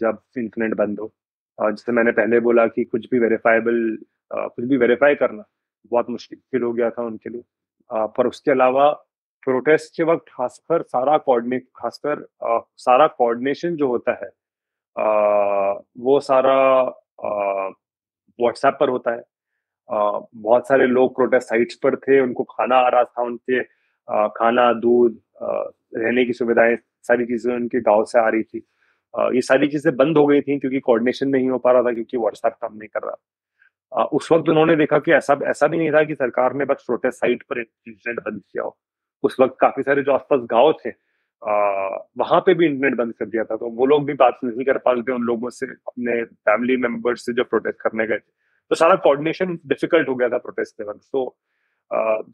जब 0.00 0.18
इंटरनेट 0.38 0.74
बंद 0.74 1.00
हो। 1.00 1.12
जैसे 1.58 1.92
मैंने 1.92 2.12
पहले 2.12 2.40
बोला 2.40 2.66
कि 2.66 2.84
कुछ 2.84 3.06
भी 3.10 3.18
वेरीफाइबल 3.18 3.98
कुछ 4.32 4.64
भी 4.64 4.76
वेरीफाई 4.76 5.14
करना 5.14 5.44
बहुत 5.86 6.10
मुश्किल 6.10 6.62
हो 6.62 6.72
गया 6.72 6.90
था 6.90 7.02
उनके 7.02 7.30
लिए। 7.30 7.42
पर 7.90 8.26
उसके 8.26 8.50
अलावा 8.50 8.90
प्रोटेस्ट 9.46 9.96
के 9.96 10.02
वक्त 10.04 10.24
खासकर 10.32 10.82
सारा 10.82 11.16
कोऑर्डिनेट 11.18 11.66
खासकर 11.76 12.26
सारा 12.78 13.06
कोऑर्डिनेशन 13.08 13.76
जो 13.76 13.88
होता 13.88 14.12
है 14.22 14.30
वो 15.98 16.18
सारा 16.20 16.56
व्हाट्सएप 18.38 18.76
पर 18.80 18.88
होता 18.88 19.12
है। 19.12 19.22
बहुत 19.88 20.68
सारे 20.68 20.86
लोग 20.86 21.14
प्रोटेस्ट 21.14 21.48
साइट्स 21.48 21.74
पर 21.82 21.96
थे, 21.96 22.20
उनको 22.20 22.44
खाना 22.44 22.76
आ 22.76 22.88
रहा 22.88 23.04
था 23.04 23.22
उनके 23.22 23.62
खाना, 24.28 24.72
दूध 24.74 25.18
रहने 25.42 26.24
की 26.24 26.32
सुविधाएँ, 26.32 26.76
सारी 27.04 27.24
चीज़ें 27.26 27.54
उनके 27.54 27.80
गाँव 27.80 28.04
से 28.04 28.18
आ 28.20 28.28
रही 28.28 28.42
थी। 28.42 28.58
ये 29.34 29.40
सारी 29.42 29.68
चीज़ें 29.68 29.94
बंद 29.96 30.18
हो 30.18 30.26
गई 30.26 30.40
थी 30.40 30.58
क्योंकि 30.58 30.80
कोऑर्डिनेशन 30.80 31.28
नहीं 31.28 31.48
हो 31.50 31.58
पा 31.58 31.72
रहा 31.72 31.82
था 31.82 31.92
क्योंकि 31.92 32.16
व्हाट्सएप 32.16 32.52
काम 32.62 32.76
नहीं 32.76 32.88
कर 32.88 33.06
रहा। 33.06 33.16
उस 33.92 34.30
वक्त 34.32 34.48
उन्होंने 34.48 34.76
देखा 34.76 34.98
कि 34.98 35.12
ऐसा 35.12 35.38
ऐसा 35.50 35.66
भी 35.66 35.78
नहीं 35.78 35.90
था 35.92 36.02
कि 36.04 36.14
सरकार 36.14 36.54
ने 36.54 36.64
बस 36.64 36.82
प्रोटेस्ट 36.86 37.18
साइट 37.18 37.42
पर 37.42 37.60
इंटरनेट 37.60 38.20
बंद 38.20 38.40
किया 38.42 38.62
हो। 38.64 38.76
उस 39.22 39.36
वक्त 39.40 39.56
काफ़ी 39.60 39.82
सारे 39.82 40.02
जो 40.02 40.12
आसपास 40.12 40.40
गाँव 40.50 40.72
थे 40.84 40.90
वहाँ 42.18 42.40
पे 42.46 42.54
भी 42.54 42.66
इंटरनेट 42.66 42.94
बंद 42.94 43.12
कर 43.14 43.26
दिया 43.26 43.44
था। 43.44 43.56
तो 43.56 43.70
वो 43.70 43.86
लोग 43.86 44.04
भी 44.06 44.14
बात 44.14 44.38
नहीं 44.44 44.64
कर 44.64 44.78
पा 44.78 44.92
रहे 44.92 45.12
उन 45.12 45.22
लोगों 45.22 45.50
से 45.50 45.66
अपने 45.66 46.22
फैमिली 46.24 46.76
मेंबर्स 46.76 47.24
से 47.26 47.32
जो 47.32 47.44
प्रोटेस्ट 47.44 47.80
करने 47.80 48.06
गए 48.06 48.18
थे। 48.18 48.30
तो 48.70 48.76
सारा 48.76 48.94
कोऑर्डिनेशन 49.04 49.58
डिफ़िकल्ट 49.66 50.08
हो 50.08 50.14
गया 50.14 50.28
था 50.28 50.38
प्रोटेस्ट 50.38 50.74
के 50.74 50.84
वक्त। 50.84 51.00
तो 51.12 51.36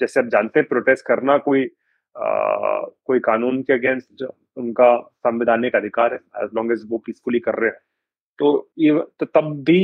जैसे 0.01 0.21
आप 0.21 0.27
जानते 0.27 0.61
हैं 0.61 0.69
प्रोटेस्ट 0.69 1.07
करना 1.07 1.39
कोई 1.39 1.65
आ, 2.17 2.81
कोई 3.07 3.19
कानून 3.21 3.61
के 3.63 3.73
अगेंस्ट 3.73 4.23
उनका 4.57 4.97
संवैधानिक 5.27 5.75
अधिकार 5.77 6.13
है 6.15 6.19
एज 6.45 6.51
लॉन्ग 6.55 6.73
एज 6.73 6.83
वो 6.89 6.99
पीसफुली 6.99 7.39
कर 7.41 7.55
रहे 7.55 7.71
हैं। 7.71 7.79
तो 8.39 8.49
ये 8.79 8.93
तो 9.21 9.27
तब 9.27 9.53
भी 9.67 9.81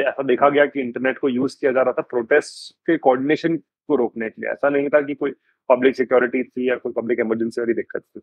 ऐसा 0.00 0.22
देखा 0.22 0.48
गया 0.48 0.66
कि 0.66 0.80
इंटरनेट 0.80 1.18
को 1.18 1.28
यूज़ 1.28 1.56
किया 1.60 1.72
जा 1.72 1.82
रहा 1.82 1.92
था 1.92 2.02
प्रोटेस्ट 2.10 2.74
के 2.86 2.96
कोऑर्डिनेशन 2.98 3.56
को 3.56 3.96
रोकने 3.96 4.28
के 4.30 4.42
लिए। 4.42 4.50
ऐसा 4.50 4.68
नहीं 4.68 4.88
था 4.88 5.00
कि 5.02 5.14
कोई 5.14 5.30
पब्लिक 5.68 5.96
सिक्योरिटी 5.96 6.42
थी 6.44 6.68
या 6.68 6.76
कोई 6.76 6.92
पब्लिक 6.96 7.20
इमरजेंसी 7.20 7.60
वाली 7.60 7.74
दिक्कत 7.74 8.02
थी 8.02 8.20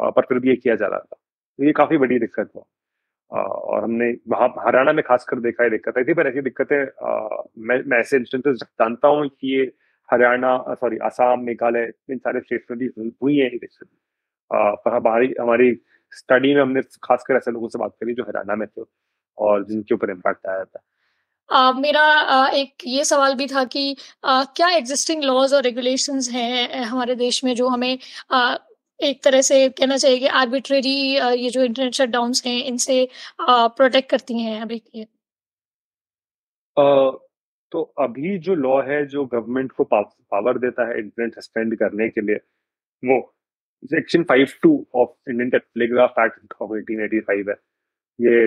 पर 0.00 0.22
फिर 0.22 0.38
भी 0.38 0.48
ये 0.48 0.56
किया 0.56 0.74
जा 0.76 0.86
रहा 0.86 0.98
था। 0.98 1.16
तो 1.58 1.64
ये 1.64 1.72
काफ़ी 1.72 1.98
बड़ी 1.98 2.18
दिक्कत 2.18 2.50
हुआ। 2.54 2.64
और 3.30 3.82
हमने 3.82 4.10
वहाँ 4.28 4.48
हरियाणा 4.58 4.92
में 4.92 5.02
खासकर 5.06 5.40
देखा 5.40 5.64
है 5.64 5.70
दिक्कत 5.70 5.98
आई 5.98 6.04
थी, 6.04 6.14
पर 6.14 6.26
ऐसी 6.26 6.40
दिक्कतें 6.42 6.76
मैं 7.68 7.98
ऐसे 7.98 8.16
इंस्टेंसेस 8.16 8.62
जानता 8.62 9.08
हूँ 9.08 9.28
कि 9.30 9.54
ये 9.54 9.64
हरियाणा 10.08 10.74
सॉरी 10.74 10.98
आसाम, 11.04 11.40
मेघालय, 11.44 11.92
इन 12.10 12.18
सारे 12.18 12.40
स्टेट्स 12.40 12.70
में 12.70 12.78
भी 12.78 12.86
हुई 13.22 13.36
है 13.36 13.50
ये 13.52 13.58
दिक्कत। 13.58 13.88
हमारी 14.88 15.70
स्टडी 16.10 16.54
में 16.54 16.62
हमने 16.62 16.82
खासकर 16.82 17.34
ऐसे 17.34 17.50
लोगों 17.50 17.68
से 17.68 17.78
बात 17.78 17.90
करी 17.90 18.14
जो 18.14 18.22
हरियाणा 18.22 18.56
में 18.56 18.68
थे 18.68 18.82
और 19.38 19.64
जिनके 19.64 19.94
ऊपर 19.94 20.10
इम्पैक्ट 20.10 20.46
आया 20.46 20.64
था। 20.64 20.80
Uh, 21.52 21.80
मेरा 21.80 22.02
uh, 22.28 22.54
एक 22.54 22.74
ये 22.86 23.04
सवाल 23.04 23.34
भी 23.34 23.46
था 23.46 23.64
कि 23.64 23.96
uh, 24.24 24.46
क्या 24.56 24.68
एग्जिस्टिंग 24.68 25.22
लॉज 25.22 25.54
और 25.54 25.62
रेगुलेशंस 25.62 26.30
हैं 26.30 26.84
हमारे 26.84 27.14
देश 27.14 27.44
में 27.44 27.54
जो 27.54 27.68
हमें 27.68 27.98
एक 29.02 29.22
तरह 29.22 29.40
से 29.40 29.68
कहना 29.68 29.96
चाहिए 29.96 30.18
कि 30.18 30.26
आर्बिट्रेरी 30.26 31.18
ये 31.18 31.50
जो 31.50 31.62
इंटरनेट 31.62 31.92
शटडाउन्स 31.92 32.46
हैं 32.46 32.64
इनसे 32.64 33.08
प्रोटेक्ट 33.40 34.10
करती 34.10 34.38
हैं 34.38 34.62
अभी 34.62 34.78
के 34.78 35.04
तो 37.72 37.82
अभी 37.82 38.38
जो 38.38 38.54
लॉ 38.54 38.82
है 38.82 39.06
जो 39.06 39.24
गवर्नमेंट 39.24 39.72
को 39.72 39.84
पावर 39.84 40.58
देता 40.58 40.88
है 40.88 40.98
इंटरनेट 40.98 41.40
सस्पेंड 41.40 41.78
करने 41.78 42.08
के 42.08 42.20
लिए 42.20 42.36
वो 43.04 43.37
section 43.82 44.22
five 44.28 44.46
two 44.62 44.70
of 44.94 45.30
Indian 45.30 45.50
Telegraph 45.50 46.14
Act 46.20 46.54
of 46.62 46.76
eighteen 46.76 47.00
eighty 47.04 47.20
five 47.20 47.50
है। 47.50 47.56
ये 48.18 48.44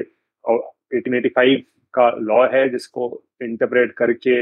एटीन 0.98 1.15
एटी 1.15 1.30
फाइव 1.36 1.63
का 1.94 2.10
लॉ 2.22 2.48
है 2.54 2.67
जिसको 2.70 3.10
इंटरप्रेट 3.44 3.91
करके 4.02 4.39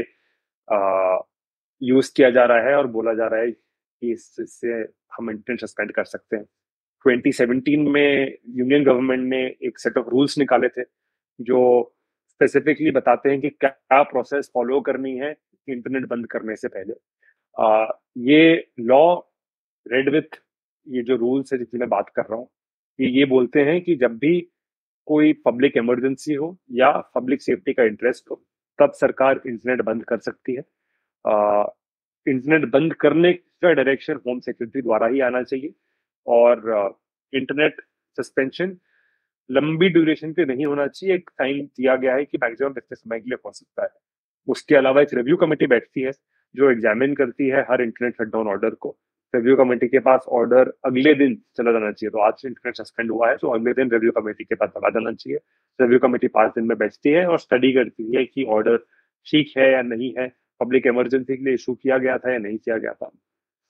यूज़ 1.82 2.12
किया 2.16 2.30
जा 2.30 2.44
रहा 2.44 2.68
है 2.68 2.74
और 2.76 2.86
बोला 2.96 3.14
जा 3.14 3.26
रहा 3.26 3.40
है 3.40 3.50
कि 3.50 4.12
इससे 4.12 4.72
हम 5.16 5.30
इंटरनेट 5.30 5.60
सस्पेंड 5.60 5.92
कर 5.92 6.04
सकते 6.04 6.36
हैं। 6.36 6.44
2017 7.04 7.88
में 7.92 8.36
यूनियन 8.56 8.84
गवर्नमेंट 8.84 9.28
ने 9.28 9.40
एक 9.66 9.78
सेट 9.78 9.98
ऑफ़ 9.98 10.08
रूल्स 10.10 10.36
निकाले 10.38 10.68
थे 10.68 10.82
जो 11.40 11.60
स्पेसिफिकली 12.30 12.90
बताते 12.90 13.30
हैं 13.30 13.40
कि 13.40 13.50
क्या 13.64 14.02
प्रोसेस 14.02 14.50
फॉलो 14.54 14.80
करनी 14.80 15.16
है 15.18 15.34
इंटरनेट 15.68 16.06
बंद 16.08 16.26
करने 16.30 16.56
से 16.56 16.68
पहले। 16.68 16.94
आ, 17.56 17.86
ये 18.18 18.70
लॉ 18.80 19.20
रेड 19.86 20.08
विथ 20.14 20.40
ये 20.86 21.02
जो 21.02 21.16
रूल्स 21.16 21.52
है 21.52 21.58
जिसकी 21.58 21.78
मैं 21.78 21.88
बात 21.88 22.08
कर 22.16 22.22
रहा 22.22 22.38
हूँ 22.38 22.48
ये 22.98 23.08
ये 23.10 23.24
बोलते 23.24 23.60
हैं 23.64 23.80
कि 23.82 23.94
जब 23.96 24.16
भी 24.18 24.40
कोई 25.08 25.32
पब्लिक 25.46 25.76
इमरजेंसी 25.76 26.34
हो 26.34 26.56
या 26.72 26.90
पब्लिक 27.14 27.42
सेफ्टी 27.42 27.72
का 27.72 27.84
इंटरेस्ट 27.84 28.30
हो, 28.30 28.42
तब 28.78 28.92
सरकार 28.92 29.40
इंटरनेट 29.46 29.82
बंद 29.82 30.04
कर 30.04 30.18
सकती 30.18 30.54
है। 30.54 30.62
इंटरनेट 32.26 32.64
बंद 32.72 32.94
करने 32.94 33.32
का 33.32 33.72
डायरेक्शन 33.72 34.20
होम 34.26 34.40
सेक्रेटरी 34.40 34.82
द्वारा 34.82 35.06
ही 35.06 35.20
आना 35.20 35.42
चाहिए 35.42 35.72
और 36.26 36.98
इंटरनेट 37.32 37.80
सस्पेंशन 38.18 38.76
लंबी 39.50 39.88
ड्यूरेशन 39.88 40.32
पे 40.32 40.44
नहीं 40.44 40.66
होना 40.66 40.86
चाहिए। 40.86 41.14
एक 41.14 41.30
टाइम 41.38 41.66
दिया 41.66 41.96
गया 41.96 42.14
है 42.14 42.24
कि 42.24 42.38
मैक्सिमम 42.42 42.74
इतने 42.78 42.96
समय 42.96 43.20
के 43.20 43.30
लिए 43.30 43.38
हो 43.46 43.52
सकता 43.52 43.82
है। 43.82 43.90
उसके 44.48 44.74
अलावा 44.76 45.02
एक 45.02 45.14
रिव्यू 45.14 45.36
कमेटी 45.36 45.66
बैठती 45.66 46.00
है, 46.02 46.12
जो 46.54 46.70
एग्जामिन 46.70 47.14
करती 47.14 47.48
है 47.48 47.62
हर 47.70 47.82
इंटरनेट 47.82 48.14
शटडाउन 48.14 48.48
ऑर्डर 48.48 48.74
को। 48.76 48.96
रिव्यू 49.34 49.56
कमेटी 49.56 49.88
के 49.88 49.98
पास 50.00 50.24
ऑर्डर 50.32 50.72
अगले 50.84 51.14
दिन 51.14 51.34
चला 51.56 51.72
जाना 51.72 51.90
चाहिए। 51.92 52.10
तो 52.10 52.18
आज 52.18 52.34
से 52.34 52.48
इंटरनेट 52.48 52.76
सस्पेंड 52.76 53.10
हुआ 53.10 53.28
है 53.30 53.36
तो 53.36 53.48
अगले 53.50 53.72
दिन 53.74 53.90
रिव्यू 53.90 54.12
कमेटी 54.12 54.44
के 54.44 54.54
पास 54.54 54.68
चला 54.70 54.88
जाना 54.90 55.12
चाहिए। 55.12 55.38
रिव्यू 55.78 55.98
कमेटी 55.98 56.28
पाँच 56.28 56.52
दिन 56.54 56.64
में 56.66 56.76
बैठती 56.78 57.10
है 57.10 57.26
और 57.26 57.38
स्टडी 57.38 57.72
करती 57.72 58.16
है 58.16 58.24
कि 58.24 58.44
ऑर्डर 58.56 58.76
ठीक 59.26 59.52
है 59.58 59.70
या 59.72 59.82
नहीं 59.82 60.12
है। 60.18 60.26
पब्लिक 60.60 60.86
इमरजेंसी 60.86 61.36
के 61.36 61.44
लिए 61.44 61.54
इशू 61.54 61.74
किया 61.74 61.98
गया 61.98 62.16
था 62.18 62.32
या 62.32 62.38
नहीं 62.38 62.58
किया 62.58 62.76
गया 62.78 62.92
था। 62.92 63.10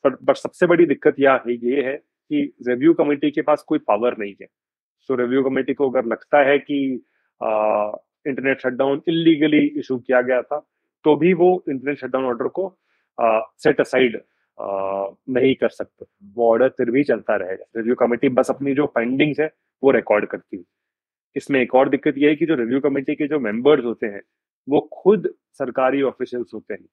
पर 0.04 0.16
बट 0.24 0.36
सबसे 0.36 0.66
बड़ी 0.66 0.86
दिक्कत 0.86 1.20
यह 1.20 1.40
है, 1.46 1.54
ये 1.54 1.82
है 1.82 1.96
कि 1.96 2.52
रिव्यू 2.68 2.94
कमेटी 2.94 3.30
के 3.30 3.42
पास 3.42 3.62
कोई 3.68 3.78
पावर 3.88 4.16
नहीं 4.18 4.34
है। 4.40 4.46
सो 5.08 5.14
रिव्यू 5.16 5.42
कमेटी 5.42 5.74
को 5.74 5.90
अगर 5.90 6.04
लगता 6.06 6.42
है 6.48 6.58
कि 6.60 6.80
इंटरनेट 7.40 8.60
शटडाउन 8.60 9.00
इलीगली 9.08 9.64
इशू 9.78 9.98
किया 9.98 10.20
गया 10.22 10.40
था 10.42 10.58
तो 11.04 11.14
भी 11.16 11.32
वो 11.34 11.52
इंटरनेट 11.68 11.98
शटडाउन 11.98 12.24
ऑर्डर 12.24 12.48
को 12.48 12.68
सेट 13.58 13.80
असाइड 13.80 14.20
नहीं 15.30 15.54
कर 15.54 15.68
सकते। 15.68 16.04
वो 16.34 16.50
ऑर्डर 16.50 16.68
फिर 16.68 16.90
भी 16.90 17.02
चलता 17.04 17.36
रहेगा। 17.36 17.64
रिव्यू 17.76 17.94
कमेटी 17.94 18.28
बस 18.30 18.50
अपनी 18.50 18.74
जो 18.74 18.86
फाइंडिंग्स 18.94 19.40
है 19.40 19.50
वो 19.82 19.90
रिकॉर्ड 19.90 20.26
करती 20.26 20.56
है। 20.56 20.64
इसमें 21.36 21.60
एक 21.60 21.74
और 21.74 21.88
दिक्कत 21.88 22.14
ये 22.18 22.28
है 22.28 22.36
कि 22.36 22.46
जो 22.46 22.54
रिव्यू 22.54 22.80
कमेटी 22.80 23.14
के 23.14 23.26
जो 23.28 23.38
मेंबर्स 23.40 23.84
होते 23.84 24.06
हैं 24.06 24.22
वो 24.68 24.80
खुद 24.94 25.28
सरकारी 25.58 26.02
ऑफिशियल्स 26.02 26.54
होते 26.54 26.74
हैं। 26.74 26.88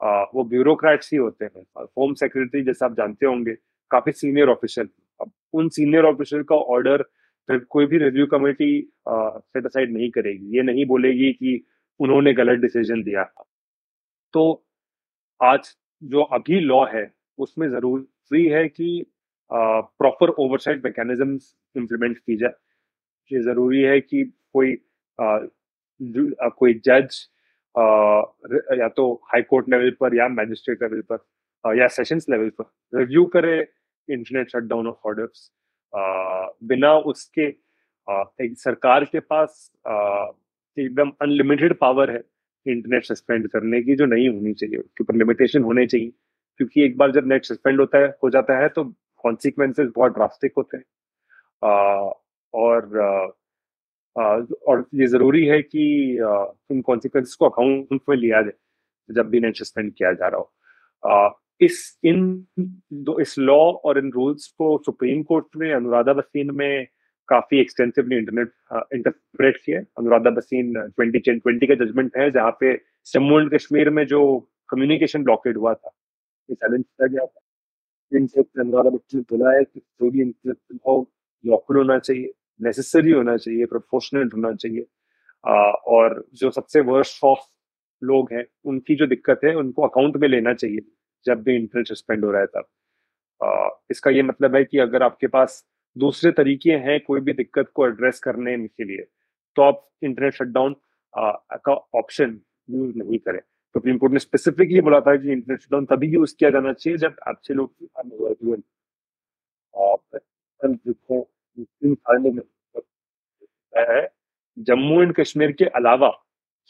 आ, 0.00 0.22
वो 0.34 0.44
ब्यूरोक्रेट्स 0.44 1.12
ही 1.12 1.18
होते 1.18 1.44
हैं। 1.44 1.86
होम 1.98 2.14
सेक्रेटरी 2.14 2.62
जैसे 2.62 2.84
आप 2.84 2.96
जानते 2.96 3.26
होंगे 3.26 3.54
काफ़ी 3.90 4.12
सीनियर 4.12 4.48
ऑफिशियल 4.48 4.88
अब 5.20 5.30
उन 5.52 5.68
सीनियर 5.68 6.04
ऑफिशियल 6.04 6.42
का 6.42 6.56
ऑर्डर 6.56 7.04
कोई 7.70 7.86
भी 7.86 7.98
रिव्यू 7.98 8.26
कमेटी 8.26 8.70
सेट 9.08 9.66
असाइड 9.66 9.92
नहीं 9.92 10.10
करेगी। 10.10 10.56
ये 10.56 10.62
नहीं 10.62 10.84
बोलेगी 10.86 11.32
कि 11.32 11.60
उन्होंने 12.00 12.32
गलत 12.32 12.58
डिसीज़न 12.60 13.02
दिया। 13.02 13.24
तो 14.34 14.42
आज 15.40 15.74
जो 16.02 16.22
अभी 16.22 16.60
लॉ 16.60 16.84
है 16.94 17.10
उसमें 17.38 17.68
ज़रूरी 17.70 18.44
है 18.46 18.66
कि 18.68 19.04
प्रॉपर 19.50 20.28
ओवरसाइट 20.30 20.84
मैकेनिज्म 20.84 21.38
इम्प्लीमेंट 21.76 22.18
की 22.18 22.36
जाए। 22.36 22.52
ये 23.30 23.42
ज़रूरी 23.42 23.82
है 23.82 24.00
कि 24.00 24.24
कोई 24.52 24.72
आ, 25.18 25.38
कोई 26.48 26.74
जज 26.84 27.16
या 28.80 28.88
तो 28.88 29.12
हाई 29.32 29.42
कोर्ट 29.42 29.68
लेवल 29.70 29.90
पर 30.00 30.16
या 30.16 30.28
मैजिस्ट्रेट 30.28 30.82
लेवल 30.82 31.00
पर 31.12 31.76
या 31.78 31.86
सेशंस 31.88 32.26
लेवल 32.30 32.50
पर 32.60 32.98
रिव्यू 32.98 33.24
करे 33.26 33.58
इंटरनेट 34.08 34.50
शटडाउन 34.50 34.86
ऑफ़ 34.86 35.08
ऑर्डर्स 35.08 35.50
बिना 36.64 36.92
उसके 37.12 37.48
आ, 38.08 38.22
एक 38.40 38.58
सरकार 38.58 39.04
के 39.04 39.20
पास 39.20 39.70
एकदम 40.76 41.12
अनलिमिटेड 41.22 41.74
पावर 41.78 42.10
है 42.10 42.22
इंटरनेट 42.68 43.04
सस्पेंड 43.04 43.48
करने 43.48 43.82
की 43.82 43.96
जो 43.96 44.06
नहीं 44.06 44.28
होनी 44.28 44.52
चाहिए 44.54 44.76
उसके 44.76 45.04
ऊपर 45.04 45.14
लिमिटेशन 45.16 45.62
होने 45.62 45.86
चाहिए। 45.86 46.12
क्योंकि 46.60 46.84
एक 46.84 46.96
बार 46.98 47.12
जब 47.12 47.26
नेट 47.26 47.44
सस्पेंड 47.44 47.80
होता 47.80 47.98
है, 47.98 48.08
हो 48.24 48.30
जाता 48.30 48.58
है 48.58 48.68
तो 48.68 48.84
कॉन्सिक्वेंसेज 49.24 49.90
बहुत 49.96 50.12
ड्रास्टिक 50.14 50.52
होते 50.58 50.76
हैं। 50.76 50.84
और 52.54 53.34
और 54.16 54.84
ये 54.94 55.06
ज़रूरी 55.06 55.44
है 55.46 55.60
कि 55.62 55.82
उन 56.70 56.80
कॉन्सिक्वेंसेज 56.80 57.34
को 57.34 57.48
अकाउंट 57.48 58.00
में 58.08 58.16
लिया 58.16 58.40
जाए, 58.42 58.52
जब 59.08 59.28
भी 59.30 59.40
नेट 59.40 59.56
सस्पेंड 59.56 59.92
किया 59.92 60.12
जा 60.12 60.28
रहा 60.28 60.40
हो। 60.40 61.38
इस, 61.60 61.98
इन 62.04 62.46
दो, 62.58 63.18
इस 63.20 63.38
लॉ 63.38 63.56
और 63.56 63.98
इन 63.98 64.10
रूल्स 64.12 64.46
को 64.58 64.76
सुप्रीम 64.86 65.22
कोर्ट 65.22 65.46
में 65.56 65.72
अनुराधा 65.72 66.12
बसीन 66.12 66.50
में 66.54 66.86
काफ़ी 67.28 67.60
एक्सटेंसिवली 67.60 68.16
इंटरनेट 68.16 68.52
इंटरप्रेट 68.94 69.56
किया 69.64 69.80
अनुराधा 69.98 70.30
बसीन 70.30 70.72
ट्वेंटी 70.88 71.18
ट्वेंटी 71.18 71.66
का 71.66 71.74
जजमेंट 71.84 72.16
है 72.16 72.30
जहाँ 72.30 72.50
पे 72.60 72.74
जम्मू 73.12 73.40
एंड 73.40 73.54
कश्मीर 73.54 73.90
में 73.90 74.06
जो 74.06 74.20
कम्युनिकेशन 74.68 75.24
ब्लॉकेड 75.24 75.56
हुआ 75.56 75.74
था। 75.74 75.90
ये 76.50 76.54
चैलेंज 76.54 76.84
किया 76.84 77.06
गया 77.06 77.26
था। 77.26 77.40
अनुराधा 78.60 78.90
बच्चन 78.90 79.20
बोला 79.20 79.56
है 79.56 79.64
कि 79.64 79.80
भी 80.02 80.24
लॉकड 81.46 81.76
होना 81.76 81.98
चाहिए 81.98 82.32
नेसेसरी 82.60 83.10
होना 83.10 83.36
चाहिए 83.36 83.66
प्रोपोर्शनल 83.66 84.30
होना 84.34 84.52
चाहिए। 84.54 84.86
आ, 85.46 85.52
और 85.70 86.24
जो 86.34 86.50
सबसे 86.50 86.80
वर्स्ट 86.80 87.24
ऑफ़ 87.24 87.40
लोग 88.02 88.32
हैं 88.32 88.44
उनकी 88.64 88.94
जो 88.96 89.06
दिक्कत 89.06 89.40
है 89.44 89.54
उनको 89.54 89.82
अकाउंट 89.82 90.16
में 90.16 90.28
लेना 90.28 90.54
चाहिए 90.54 90.80
जब 91.26 91.42
भी 91.42 91.56
इंटरनेट 91.56 91.88
सस्पेंड 91.88 92.24
हो 92.24 92.30
रहा 92.30 92.40
है 92.40 92.46
तब। 92.46 92.64
इसका 93.90 94.10
ये 94.10 94.22
मतलब 94.22 94.56
है 94.56 94.64
कि 94.64 94.78
अगर 94.78 95.02
आपके 95.02 95.26
पास 95.26 95.64
दूसरे 95.98 96.30
तरीके 96.32 96.72
हैं 96.86 96.98
कोई 97.00 97.20
भी 97.20 97.32
दिक्कत 97.32 97.70
को 97.74 97.86
एड्रेस 97.86 98.20
करने 98.20 98.56
के 98.68 98.84
लिए। 98.84 99.06
तो 99.56 99.62
आप 99.62 99.88
इंटरनेट 100.02 100.34
शटडाउन 100.34 100.76
का 101.14 101.74
ऑप्शन 101.98 102.40
यूज़ 102.70 102.96
नहीं 102.98 103.18
करें। 103.18 103.40
तो 103.40 103.80
सुप्रीम 103.80 103.98
कोर्ट 103.98 104.12
ने 104.12 104.18
स्पेसिफिकली 104.18 104.80
बोला 104.80 105.00
था 105.00 105.16
कि 105.16 105.32
इंटरनेट 105.32 105.60
शटडाउन 105.60 105.84
तभी 105.86 106.06
यूज़ 106.08 106.34
किया 106.38 106.50
जाना 106.50 106.72
चाहिए 106.72 106.96
जब 106.98 107.16
अच्छे 107.26 107.54
लोग 107.54 107.74
जम्मू 114.58 115.00
एंड 115.02 115.12
कश्मीर 115.14 115.52
के 115.52 115.64
अलावा 115.76 116.08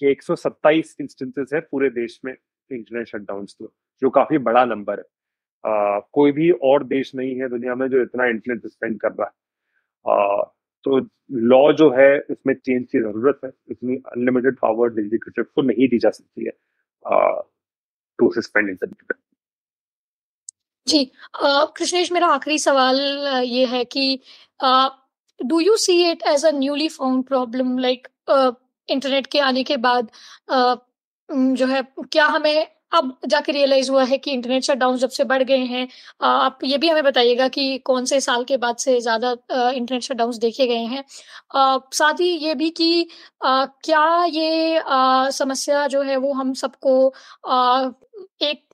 ये 0.03 0.11
127 0.11 0.97
इंस्टेंसेस 1.01 1.51
है 1.55 1.61
पूरे 1.61 1.91
देश 1.91 2.21
में 2.25 2.33
इंटरनेट 2.33 3.07
शटडाउन 3.09 3.47
जो 4.03 4.11
काफ़ी 4.11 4.39
बड़ा 4.41 4.65
नंबर 4.65 4.99
है। 4.99 5.05
आ, 5.67 5.99
कोई 6.13 6.33
भी 6.33 6.51
और 6.51 6.85
देश 6.85 7.15
नहीं 7.15 7.35
है 7.41 7.49
दुनिया 7.49 7.75
में 7.75 7.89
जो 7.89 8.03
इतना 8.03 8.27
इंटरनेट 8.27 8.67
सस्पेंड 8.67 9.01
कर 9.01 9.13
रहा 9.13 9.27
है। 9.27 9.33
आ, 10.15 10.43
तो 10.85 10.99
लॉ 11.33 11.73
जो 11.73 11.91
है 11.91 12.19
इसमें 12.19 12.55
चेंज 12.55 12.87
की 12.93 12.99
ज़रूरत 12.99 13.41
है। 13.45 13.51
इतनी 13.71 13.97
अनलिमिटेड 13.97 14.59
पावर 14.59 14.91
दिल्ली 14.91 15.19
को 15.19 15.63
नहीं 15.63 15.89
दी 15.89 15.99
जा 15.99 16.11
सकती 16.11 16.45
है 16.45 16.53
टू 18.19 18.31
सस्पेंड 18.35 18.69
इंटरनेट 18.69 19.13
जी 20.89 21.05
कृष्णेश 21.79 22.13
मेरा 22.13 22.27
आखिरी 22.27 22.59
सवाल 22.59 23.01
ये 23.45 23.65
है 23.67 23.85
कि 23.85 24.21
do 25.47 25.61
you 25.61 25.77
see 25.77 26.11
it 26.11 26.23
as 26.27 26.45
a 26.47 26.51
newly 26.51 26.89
found 26.89 27.25
problem 27.25 27.79
like 27.79 28.09
internet 28.89 29.27
के 29.27 29.39
आने 29.39 29.65
के 29.65 29.77
बाद 29.77 30.11
uh, 30.53 30.77
जो 31.31 31.67
है 31.67 31.83
क्या 32.13 32.27
हमें 32.27 32.67
अब 32.93 33.17
जाके 33.29 33.53
रियलाइज़ 33.53 33.91
हुआ 33.91 34.05
है 34.05 34.17
कि 34.19 34.31
इंटरनेट 34.33 34.63
शटडाउन 34.65 34.97
जब 34.99 35.11
से 35.11 35.25
बढ़ 35.25 35.43
गए 35.43 35.65
हैं 35.67 35.87
आप 36.23 36.59
ये 36.65 36.79
भी 36.79 36.89
हमें 36.89 37.03
बताइएगा 37.05 37.49
कि 37.49 37.79
कौन 37.87 38.05
से 38.07 38.21
साल 38.21 38.45
के 38.45 38.57
बाद 38.57 38.77
से 38.79 39.01
ज़्यादा 39.01 39.31
इंटरनेट 39.71 40.03
शटडाउन 40.03 40.39
देखे 40.41 40.67
गए 40.67 40.85
हैं। 40.87 41.05
साथ 41.95 42.21
ही 42.21 42.29
ये 42.39 42.55
भी 42.55 42.71
कि 42.73 43.07
क्या 43.45 44.25
ये 44.27 44.81
समस्या 45.33 45.87
जो 45.89 46.03
है 46.03 46.17
वो 46.19 46.33
हम 46.35 46.53
सबको 46.55 46.95
एक 48.43 48.65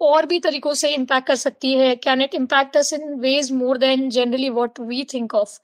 और 0.00 0.26
भी 0.26 0.38
तरीकों 0.40 0.72
से 0.74 0.92
इम्पैक्ट 0.94 1.26
कर 1.26 1.34
सकती 1.36 1.72
है? 1.74 1.94
Can 1.96 2.22
it 2.22 2.34
impact 2.34 2.76
us 2.76 2.92
in 2.92 3.14
ways 3.20 3.50
more 3.52 3.78
than 3.78 4.08
generally 4.10 4.50
what 4.50 4.80
we 4.82 5.04
think 5.14 5.34
of 5.34 5.58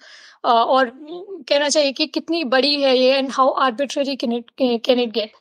और 0.46 0.90
कहना 0.94 1.68
चाहिए 1.68 1.92
कि 1.92 2.06
कितनी 2.08 2.44
बड़ी 2.46 2.74
है 2.82 2.96
ये 2.98 3.16
and 3.18 3.30
how 3.32 3.50
arbitrary 3.62 4.16
can 4.16 4.32
it 4.32 5.10
get 5.12 5.32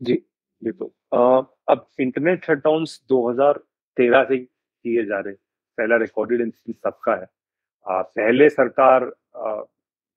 जी। 0.00 0.20
बिल्कुल 0.62 0.88
अब 1.68 1.86
इंटरनेट 2.00 2.44
शटडाउन 2.44 2.84
2013 3.08 4.24
से 4.28 4.36
किए 4.38 5.04
जा 5.06 5.18
रहे 5.20 5.34
पहला 5.78 5.96
रिकॉर्डेड 5.96 6.40
इंसिडेंट 6.40 6.76
सबका 6.76 7.14
है। 7.14 7.26
आ, 7.86 8.02
पहले 8.02 8.48
सरकार 8.50 9.10
आ, 9.36 9.62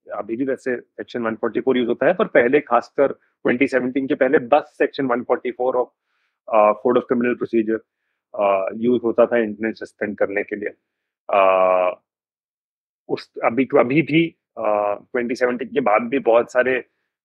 अभी 0.07 0.35
भी 0.35 0.45
वैसे 0.45 0.75
सेक्शन 0.77 1.23
144 1.25 1.77
यूज़ 1.77 1.87
होता 1.87 2.05
है 2.05 2.13
पर 2.13 2.27
पहले 2.27 2.59
खासकर 2.59 3.11
2017 3.45 4.07
के 4.07 4.15
पहले 4.15 4.39
बस 4.53 4.73
section 4.77 5.07
144 5.07 5.75
of 5.75 5.89
code 6.81 6.97
of 6.97 7.05
criminal 7.07 7.35
procedure 7.35 7.79
use 8.83 9.01
होता 9.03 9.25
था 9.25 9.37
इंटरनेट 9.37 9.77
सस्पेंड 9.77 10.17
करने 10.17 10.43
के 10.43 10.55
लिए। 10.55 10.73
आ, 11.29 11.91
उस 13.09 13.31
अभी 13.45 13.67
अभी 13.79 14.01
भी 14.01 14.27
ट्वेंटी 14.57 15.35
सेवनटीन 15.35 15.69
के 15.73 15.79
बाद 15.81 16.01
भी 16.09 16.19
बहुत 16.27 16.51
सारे 16.51 16.83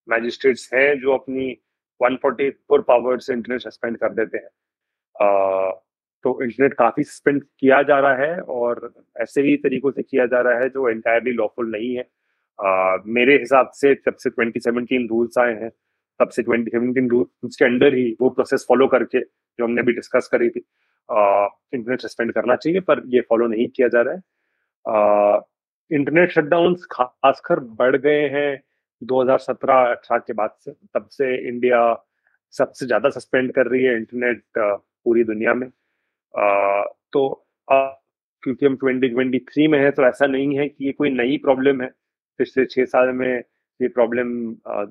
मैजिस्ट्रेट्स 0.08 0.72
हैं 0.74 0.98
जो 1.00 1.12
अपनी 1.14 1.56
144 2.02 2.82
पावर 2.88 3.18
से 3.18 3.32
इंटरनेट 3.32 3.60
सस्पेंड 3.60 3.96
कर 3.98 4.12
देते 4.12 4.38
हैं। 4.38 4.48
आ, 5.20 5.70
तो 6.24 6.42
इंटरनेट 6.42 6.74
काफ़ी 6.74 7.02
सस्पेंड 7.04 7.42
किया 7.60 7.82
जा 7.82 7.98
रहा 8.00 8.14
है 8.16 8.40
और 8.40 8.92
ऐसे 9.20 9.42
ही 9.42 9.56
तरीकों 9.56 9.90
से 9.90 10.02
किया 10.02 10.26
जा 10.26 10.40
रहा 10.40 10.58
है 10.58 10.68
जो 10.68 10.88
एंटायरली 10.88 11.32
लॉफुल 11.32 11.70
नहीं 11.70 11.94
है। 11.96 12.08
आ, 12.58 12.96
मेरे 13.06 13.38
हिसाब 13.38 13.70
से 13.74 13.94
जब 13.94 14.16
से 14.16 14.30
2017 14.30 15.08
रूल्स 15.10 15.38
आए 15.38 15.54
हैं 15.54 15.70
तब 16.20 16.28
से 16.28 16.42
2017 16.42 17.08
रूल्स 17.10 17.56
के 17.56 17.64
अंडर 17.64 17.94
ही 17.94 18.16
वो 18.20 18.30
प्रोसेस 18.30 18.64
फॉलो 18.68 18.86
करके 18.88 19.20
जो 19.20 19.64
हमने 19.64 19.82
अभी 19.82 19.92
डिस्कस 19.92 20.28
करी 20.32 20.48
थी 20.50 20.60
इंटरनेट 21.74 22.00
सस्पेंड 22.00 22.32
करना 22.32 22.56
चाहिए 22.56 22.80
पर 22.80 23.02
ये 23.06 23.20
फॉलो 23.20 23.46
नहीं 23.46 23.68
किया 23.68 23.88
जा 23.88 24.02
रहा 24.02 24.14
है। 24.14 24.20
इंटरनेट 25.90 26.30
शटडाउन 26.30 26.74
खासकर 26.92 27.60
बढ़ 27.60 27.96
गए 27.96 28.28
हैं। 28.28 28.60
2017-18 29.02 30.18
के 30.18 30.32
बाद 30.32 30.50
से 30.60 30.72
तब 30.94 31.06
से 31.12 31.34
इंडिया 31.48 31.80
सबसे 32.54 32.86
ज़्यादा 32.86 33.08
सस्पेंड 33.10 33.52
कर 33.52 33.66
रही 33.66 33.84
है 33.84 33.96
इंटरनेट 33.96 34.42
पूरी 34.58 35.24
दुनिया 35.24 35.54
में। 35.54 35.66
आ, 35.66 36.82
तो 37.12 37.46
आ, 37.68 37.86
क्योंकि 38.42 38.66
हम 38.66 38.76
2023 38.76 39.68
में 39.68 39.78
है 39.78 39.90
तो 39.90 40.02
ऐसा 40.06 40.26
नहीं 40.26 40.58
है 40.58 40.68
कि 40.68 40.84
ये 40.86 40.92
कोई 40.92 41.10
नई 41.10 41.36
प्रॉब्लम 41.38 41.82
है। 41.82 41.88
पिछले 42.40 42.64
छह 42.66 42.84
साल 42.86 43.08
में 43.12 43.28
ये 43.80 43.88
प्रॉब्लम 43.88 44.28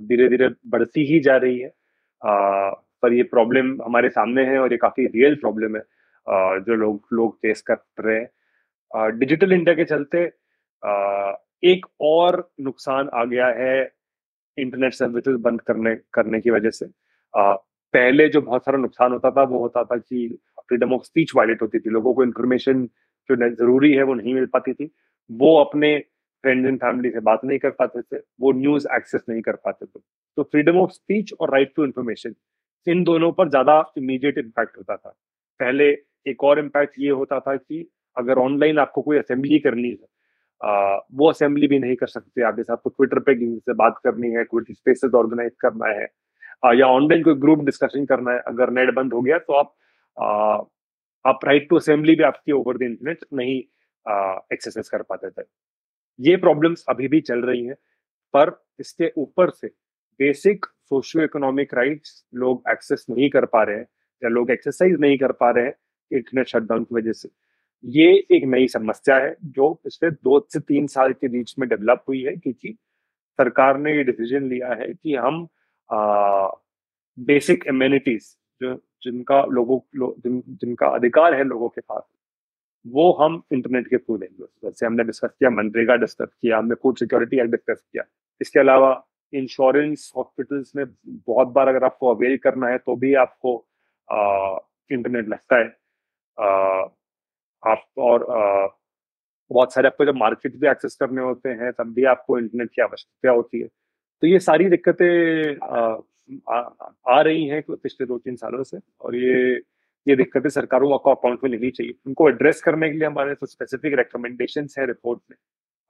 धीरे 0.07 0.27
धीरे 0.29 0.49
बढ़ती 0.67 1.05
ही 1.05 1.19
जा 1.19 1.37
रही 1.37 1.59
है। 1.59 1.71
आ, 2.21 2.69
पर 3.03 3.13
ये 3.13 3.23
प्रॉब्लम 3.25 3.77
हमारे 3.83 4.09
सामने 4.09 4.45
है 4.45 4.57
और 4.59 4.71
ये 4.71 4.77
काफ़ी 4.77 5.05
रियल 5.07 5.35
प्रॉब्लम 5.35 5.75
है 5.75 5.81
आ, 5.81 6.57
जो 6.59 6.75
लोग 6.75 7.07
लोग 7.13 7.35
फेस 7.37 7.61
कर 7.71 7.77
रहे 7.99 8.19
हैं। 8.19 9.17
डिजिटल 9.19 9.53
इंडिया 9.53 9.75
के 9.75 9.85
चलते 9.85 10.25
आ, 10.83 11.33
एक 11.63 11.85
और 12.01 12.49
नुकसान 12.61 13.09
आ 13.13 13.23
गया 13.25 13.47
है 13.57 13.96
इंटरनेट 14.57 14.93
सर्विसेज़ 14.93 15.37
बंद 15.39 15.61
करने 15.61 15.95
करने 16.13 16.39
की 16.41 16.49
वजह 16.51 16.69
से। 16.71 16.85
आ, 17.33 17.53
पहले 17.93 18.27
जो 18.29 18.41
बहुत 18.41 18.65
सारा 18.65 18.77
नुकसान 18.77 19.11
होता 19.11 19.31
था 19.31 19.43
वो 19.45 19.59
होता 19.59 19.83
था 19.83 19.97
कि 19.97 20.27
फ्रीडम 20.59 20.93
ऑफ़ 20.93 21.03
स्पीच 21.03 21.31
वायलेट 21.35 21.61
होती 21.61 21.79
थी। 21.79 21.89
लोगों 21.89 22.13
को 22.13 22.23
इन्फॉर्मेशन 22.23 22.85
जो 23.29 23.35
ज़रूरी 23.49 23.91
है 23.93 24.03
वो 24.03 24.13
नहीं 24.13 24.33
मिल 24.33 24.45
पाती 24.53 24.73
थी। 24.73 24.89
वो 25.29 25.55
अपने 25.59 25.97
फ्रेंड्स 26.43 26.67
एंड 26.67 26.77
फैमिली 26.79 27.09
से 27.11 27.19
बात 27.21 27.45
नहीं 27.45 27.59
कर 27.59 27.69
पाते 27.71 28.01
थे 28.01 28.17
वो 28.41 28.51
न्यूज़ 28.53 28.87
एक्सेस 28.95 29.21
नहीं 29.29 29.41
कर 29.41 29.55
पाते 29.65 29.85
थे। 29.85 29.99
तो 30.37 30.43
फ्रीडम 30.43 30.77
ऑफ़ 30.79 30.91
स्पीच 30.91 31.33
और 31.41 31.51
राइट 31.53 31.73
टू 31.75 31.85
इन्फॉर्मेशन 31.85 32.35
इन 32.87 33.03
दोनों 33.03 33.31
पर 33.31 33.49
ज़्यादा 33.49 33.79
इमीडिएट 33.97 34.37
इम्पैक्ट 34.37 34.77
होता 34.77 34.95
था। 34.97 35.09
पहले 35.59 35.89
एक 36.25 36.43
और 36.43 36.59
इम्पैक्ट 36.59 36.99
ये 36.99 37.09
होता 37.11 37.39
था 37.39 37.55
कि 37.55 37.87
अगर 38.17 38.37
ऑनलाइन 38.39 38.79
आपको 38.79 39.01
कोई 39.01 39.17
असेंबली 39.17 39.59
करनी 39.59 39.89
है 39.89 40.05
वो 40.61 41.29
असेंबली 41.29 41.67
भी 41.67 41.79
नहीं 41.79 41.95
कर 41.95 42.07
सकते। 42.07 42.41
आप 42.43 42.55
जैसे 42.57 42.73
आपको 42.73 42.89
ट्विटर 42.89 43.19
पे 43.19 43.35
किसी 43.35 43.57
से 43.59 43.73
बात 43.81 43.99
करनी 44.03 44.31
है 44.31 44.43
कोई 44.45 44.73
स्पेसेस 44.73 45.13
ऑर्गेनाइज 45.15 45.51
करना 45.61 45.87
है 45.99 46.07
आ, 46.63 46.71
या 46.73 46.87
ऑनलाइन 46.87 47.23
कोई 47.23 47.35
ग्रुप 47.41 47.63
डिस्कशन 47.65 48.05
करना 48.05 48.31
है 48.31 48.39
अगर 48.47 48.69
नेट 48.71 48.93
बंद 48.95 49.13
हो 49.13 49.21
गया 49.21 49.37
तो 49.39 49.53
आप 49.53 49.73
आ, 50.17 50.27
आप 51.25 51.45
राइट 51.45 51.67
टू 51.69 51.75
असेंबली 51.77 52.15
भी 52.15 52.23
आपकी 52.23 52.51
ओवर 52.51 52.77
द 52.77 52.81
इंटरनेट 52.81 53.25
नहीं 53.33 53.57
एक्सरसाइज 54.53 54.89
कर 54.89 55.01
पाते 55.01 55.29
थे। 55.29 55.43
ये 56.19 56.35
प्रॉब्लम्स 56.37 56.85
अभी 56.89 57.07
भी 57.07 57.21
चल 57.21 57.41
रही 57.45 57.65
हैं 57.65 57.75
पर 58.33 58.51
इसके 58.79 59.11
ऊपर 59.17 59.49
से 59.49 59.67
बेसिक 60.19 60.65
सोशियो 60.65 61.23
इकोनॉमिक 61.23 61.73
राइट्स 61.73 62.23
लोग 62.35 62.63
एक्सेस 62.71 63.05
नहीं 63.09 63.29
कर 63.29 63.45
पा 63.45 63.63
रहे 63.63 63.75
हैं 63.75 63.85
या 64.21 64.29
लोग 64.29 64.51
एक्सरसाइज 64.51 64.99
नहीं 64.99 65.17
कर 65.17 65.31
पा 65.41 65.49
रहे 65.51 65.65
हैं 65.65 65.73
इंटरनेट 66.11 66.47
शटडाउन 66.47 66.83
की 66.83 66.95
वजह 66.95 67.13
से। 67.13 67.29
ये 67.83 68.05
एक 68.31 68.43
नई 68.45 68.67
समस्या 68.67 69.15
है 69.17 69.35
जो 69.45 69.73
पिछले 69.83 70.09
दो 70.11 70.39
से 70.53 70.59
तीन 70.59 70.87
साल 70.87 71.13
के 71.13 71.27
बीच 71.27 71.53
में 71.59 71.67
डेवलप 71.69 72.03
हुई 72.07 72.21
है 72.23 72.35
क्योंकि 72.35 72.73
सरकार 73.39 73.77
ने 73.77 73.95
ये 73.95 74.03
डिसीज़न 74.03 74.47
लिया 74.49 74.73
है 74.73 74.93
कि 74.93 75.15
हम 75.15 75.47
बेसिक 77.17 77.63
इम्यूनिटीज 77.67 78.35
जो 78.61 78.73
जिनका 79.03 79.43
लोगों 79.47 79.79
लो, 79.95 80.15
जिन, 80.19 80.43
जिनका 80.47 80.87
अधिकार 80.87 81.33
है 81.35 81.43
लोगों 81.43 81.69
के 81.69 81.81
पास 81.81 82.03
वो 82.85 83.11
हम 83.13 83.41
इंटरनेट 83.53 83.87
के 83.87 83.97
थ्रू 83.97 84.17
देंगे 84.17 84.45
जैसे 84.63 84.85
हमने 84.85 85.03
डिस्कस 85.03 85.29
किया 85.39 85.49
मनरेगा 85.49 85.95
डिस्कस 85.95 86.27
किया 86.41 86.57
हमने 86.57 86.75
फ़ूड 86.75 86.97
सिक्योरिटी 86.97 87.39
एक्ट 87.39 87.51
डिस्कस 87.51 87.81
किया। 87.83 88.03
इसके 88.41 88.59
अलावा 88.59 88.91
इंश्योरेंस 89.33 90.11
हॉस्पिटल्स 90.17 90.71
में 90.75 90.85
बहुत 91.07 91.47
बार 91.55 91.67
अगर 91.67 91.83
आपको 91.85 92.13
अवेल 92.15 92.37
करना 92.43 92.67
है 92.69 92.77
तो 92.77 92.95
भी 92.95 93.13
आपको 93.23 93.55
इंटरनेट 94.91 95.29
लगता 95.29 95.57
है। 95.57 95.67
आप 97.71 97.85
और 97.97 98.23
आ, 98.31 98.67
बहुत 99.51 99.73
सारे 99.73 99.87
आपको 99.87 100.05
जब 100.05 100.15
मार्केट 100.15 100.55
भी 100.55 100.67
एक्सेस 100.67 100.95
करने 100.99 101.21
होते 101.21 101.49
हैं 101.61 101.71
तब 101.73 101.93
भी 101.93 102.03
आपको 102.13 102.37
इंटरनेट 102.39 102.69
की 102.75 102.81
आवश्यकता 102.81 103.31
होती 103.31 103.59
है। 103.59 103.67
तो 104.23 104.27
ये 104.27 104.39
सारी 104.39 104.69
दिक्कतें 104.69 105.57
आ, 105.63 106.59
आ, 107.07 107.21
रही 107.21 107.45
हैं 107.47 107.61
पिछले 107.69 108.07
दो 108.07 108.17
तीन 108.17 108.35
सालों 108.35 108.63
से 108.63 108.79
और 109.01 109.15
ये 109.15 109.61
ये 110.07 110.15
दिक्कतें 110.15 110.49
सरकारों 110.49 110.97
को 110.99 111.13
अकाउंट 111.13 111.39
में 111.43 111.49
लेनी 111.51 111.69
चाहिए। 111.71 111.93
उनको 112.07 112.29
एड्रेस 112.29 112.61
करने 112.61 112.89
के 112.89 112.97
लिए 112.97 113.07
हमारे 113.07 113.35
तो 113.35 113.45
स्पेसिफिक 113.45 113.93
रिकमेंडेशन 113.99 114.67
है 114.79 114.85
रिपोर्ट 114.87 115.19
में। 115.31 115.37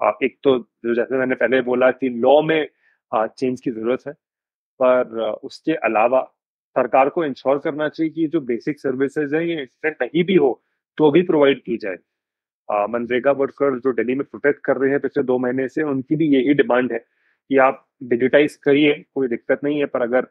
आ, 0.02 0.12
एक 0.24 0.38
तो 0.44 0.58
जैसे 0.86 1.18
मैंने 1.18 1.36
पहले 1.36 1.62
बोला 1.62 1.92
कि 1.92 2.10
लॉ 2.10 2.42
में 2.42 2.68
चेंज 3.12 3.62
की 3.62 3.72
ज़रूरत 3.72 4.08
है 4.08 4.14
पर 4.80 5.20
उसके 5.44 5.74
अलावा 5.88 6.22
सरकार 6.76 7.10
को 7.10 7.24
इंश्योर 7.26 7.58
करना 7.60 7.88
चाहिए 7.90 8.12
कि 8.14 8.28
जो 8.28 8.42
बेसिक 8.42 8.80
सर्विसेज़ 8.80 9.36
है 9.36 9.48
ये 9.50 9.62
इंटरनेट 9.62 10.02
नहीं 10.02 10.24
भी 10.24 10.36
हो 10.36 10.52
तो 10.98 11.10
भी 11.12 11.22
प्रोवाइड 11.24 11.62
की 11.64 11.78
जाए। 11.78 11.98
मनरेगा 12.90 13.32
वर्कर 13.34 13.80
जो 13.80 13.94
दिल्ली 13.94 14.16
में 14.16 14.24
प्रोटेक्ट 14.26 14.60
कर 14.66 14.78
रहे 14.78 14.92
हैं 14.92 15.00
पिछले 15.00 15.24
दो 15.24 15.38
महीने 15.40 15.68
से, 15.70 15.84
उनकी 15.84 16.16
भी 16.16 16.28
यही 16.28 16.54
डिमांड 16.54 16.92
है 16.94 17.00
कि 17.00 17.58
आप 17.60 17.86
डिजिटाइज 18.04 18.56
करिए, 18.58 18.94
कोई 19.16 19.28
दिक्कत 19.28 19.60
नहीं 19.64 19.80
है, 19.80 19.86
पर 19.86 20.02
अगर 20.02 20.28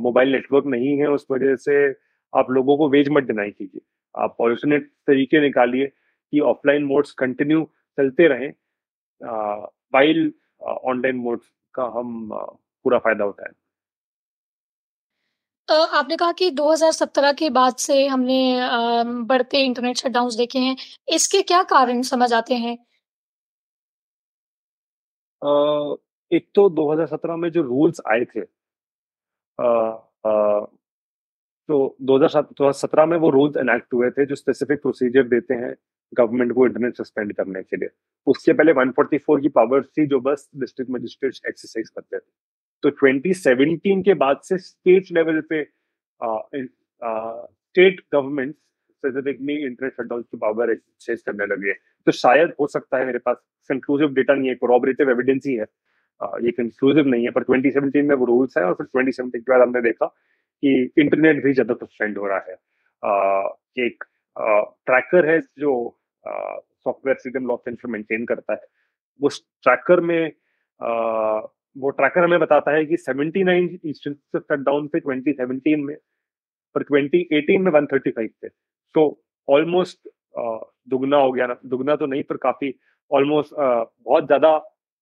मोबाइल 0.00 0.32
नेटवर्क 0.32 0.66
नहीं 0.66 0.96
है, 0.98 1.06
उस 1.08 1.26
वजह 1.30 1.56
से 1.56 1.88
आप 2.32 2.50
लोगों 2.50 2.76
को 2.78 2.88
वेज 2.90 3.08
मत 3.12 3.24
डिनाई 3.24 3.50
कीजिए। 3.50 3.80
आप 4.14 4.34
पॉल्यूशनेट 4.38 4.90
तरीके 5.06 5.40
निकालिए 5.40 5.86
कि 5.86 6.40
ऑफलाइन 6.42 6.84
मोड्स 6.84 7.12
कंटिन्यू 7.14 7.68
चलते 7.98 8.28
रहें 8.28 8.52
वाइल 9.94 10.32
ऑनलाइन 10.62 11.16
मोड्स 11.16 11.50
का 11.74 11.84
हम 11.98 12.28
पूरा 12.32 12.98
फ़ायदा 12.98 13.24
होता 13.24 13.48
आपने 15.68 16.16
कहा 16.16 16.32
कि 16.32 16.50
2017 16.52 17.32
के 17.32 17.48
बाद 17.50 17.74
से 17.76 18.06
हमने 18.06 18.38
बढ़ते 19.24 19.64
इंटरनेट 19.64 19.96
शटडाउन्स 19.96 20.34
देखे 20.36 20.58
हैं। 20.58 20.76
इसके 21.08 21.40
क्या 21.42 21.62
कारण 21.70 22.02
समझ 22.04 22.32
आते 22.32 22.54
हैं? 22.54 22.76
एक 26.30 26.48
तो 26.54 26.68
2017 26.70 27.36
में 27.36 27.50
जो 27.50 27.62
रूल्स 27.62 28.00
आए 28.12 28.24
थे 28.24 28.44
तो 31.68 31.96
2017 32.02 33.06
में 33.06 33.16
वो 33.18 33.30
रूल्स 33.30 33.56
एनेक्ट 33.56 33.94
हुए 33.94 34.10
थे 34.10 34.26
जो 34.26 34.34
स्पेसिफिक 34.34 34.80
प्रोसीजर 34.82 35.22
देते 35.28 35.54
हैं 35.54 35.74
गवर्नमेंट 36.12 36.52
को 36.54 36.66
इंटरनेट 36.66 36.96
सस्पेंड 36.96 37.32
करने 37.36 37.62
के 37.62 37.76
लिए। 37.76 37.88
उसके 38.26 38.52
पहले 38.52 38.72
144 38.72 39.40
की 39.42 39.48
पावर 39.50 39.82
थी 39.88 40.06
जो 40.06 40.20
बस 40.20 40.48
डिस्ट्रिक्ट 40.56 40.92
मजिस्ट्रेट 40.92 41.34
एक्सरसाइज 41.48 41.88
करते 41.88 42.18
थे। 42.18 42.30
तो 42.82 42.90
2017 42.92 44.02
के 44.04 44.14
बाद 44.14 44.40
से 44.44 44.58
स्टेट 44.58 45.06
लेवल 45.12 45.40
पे 45.50 45.62
state 46.20 48.00
government 48.12 48.54
specifically 48.54 49.54
internet 49.56 49.92
shutdown 49.92 50.22
की 50.22 50.36
पावर 50.38 50.70
एक्सरसाइज 50.72 51.22
करने 51.22 51.46
लगे 51.46 51.72
तो 52.06 52.12
शायद 52.12 52.52
हो 52.60 52.66
सकता 52.66 52.98
है 52.98 53.06
मेरे 53.06 53.18
पास 53.18 53.36
कंक्लूसिव 53.70 54.14
डेटा 54.14 54.34
नहीं 54.34 54.48
है 54.48 54.54
कोरोबरेटिव 54.54 55.10
एविडेंस 55.10 55.46
ही 55.46 55.54
है। 55.54 55.66
ये 56.44 56.50
कंक्लूसिव 56.50 57.06
नहीं 57.06 57.24
है, 57.24 57.30
पर 57.30 57.42
2017 57.44 58.02
में 58.02 58.14
वो 58.16 58.24
रूल्स 58.26 58.56
है 58.58 58.64
और 58.64 58.74
फिर 58.74 58.86
2017 58.86 59.40
के 59.40 59.52
बाद 59.52 59.60
हमने 59.62 59.80
देखा 59.82 60.06
कि 60.06 60.92
इंटरनेट 60.98 61.42
भी 61.44 61.52
ज़्यादा 61.52 61.74
सस्पेंड 61.74 62.18
हो 62.18 62.26
रहा 62.26 62.38
है। 62.48 62.54
एक 63.86 64.04
ट्रैकर 64.86 65.28
है 65.30 65.38
जो 65.58 65.72
software 66.24 67.16
system 67.18 67.46
law 67.48 67.56
sensor 67.58 67.88
maintain 67.88 68.24
करता 68.26 68.52
है। 68.52 68.66
उस 69.20 69.42
ट्रैकर 69.62 70.00
में 70.00 70.32
वो 71.76 71.90
ट्रैकर 71.90 72.24
हमें 72.24 72.38
बताता 72.40 72.70
है 72.72 72.84
कि 72.86 72.96
79 72.98 73.78
इंस्टेंस 73.84 74.16
शट 74.36 74.58
डाउन 74.58 74.88
थे 74.88 75.00
2017 75.00 75.84
में, 75.84 75.96
पर 76.74 76.82
2018 76.84 77.58
में 77.60 77.70
135 77.72 78.30
थे। 78.34 78.48
तो 78.94 79.22
ऑलमोस्ट 79.48 80.08
दुगना 80.88 81.16
हो 81.16 81.32
गया 81.32 81.46
ना, 81.46 81.56
दुगना 81.66 81.96
तो 81.96 82.06
नहीं, 82.06 82.22
पर 82.22 82.36
काफ़ी 82.38 82.74
ऑलमोस्ट 83.10 83.54
बहुत 83.54 84.26
ज़्यादा 84.26 84.56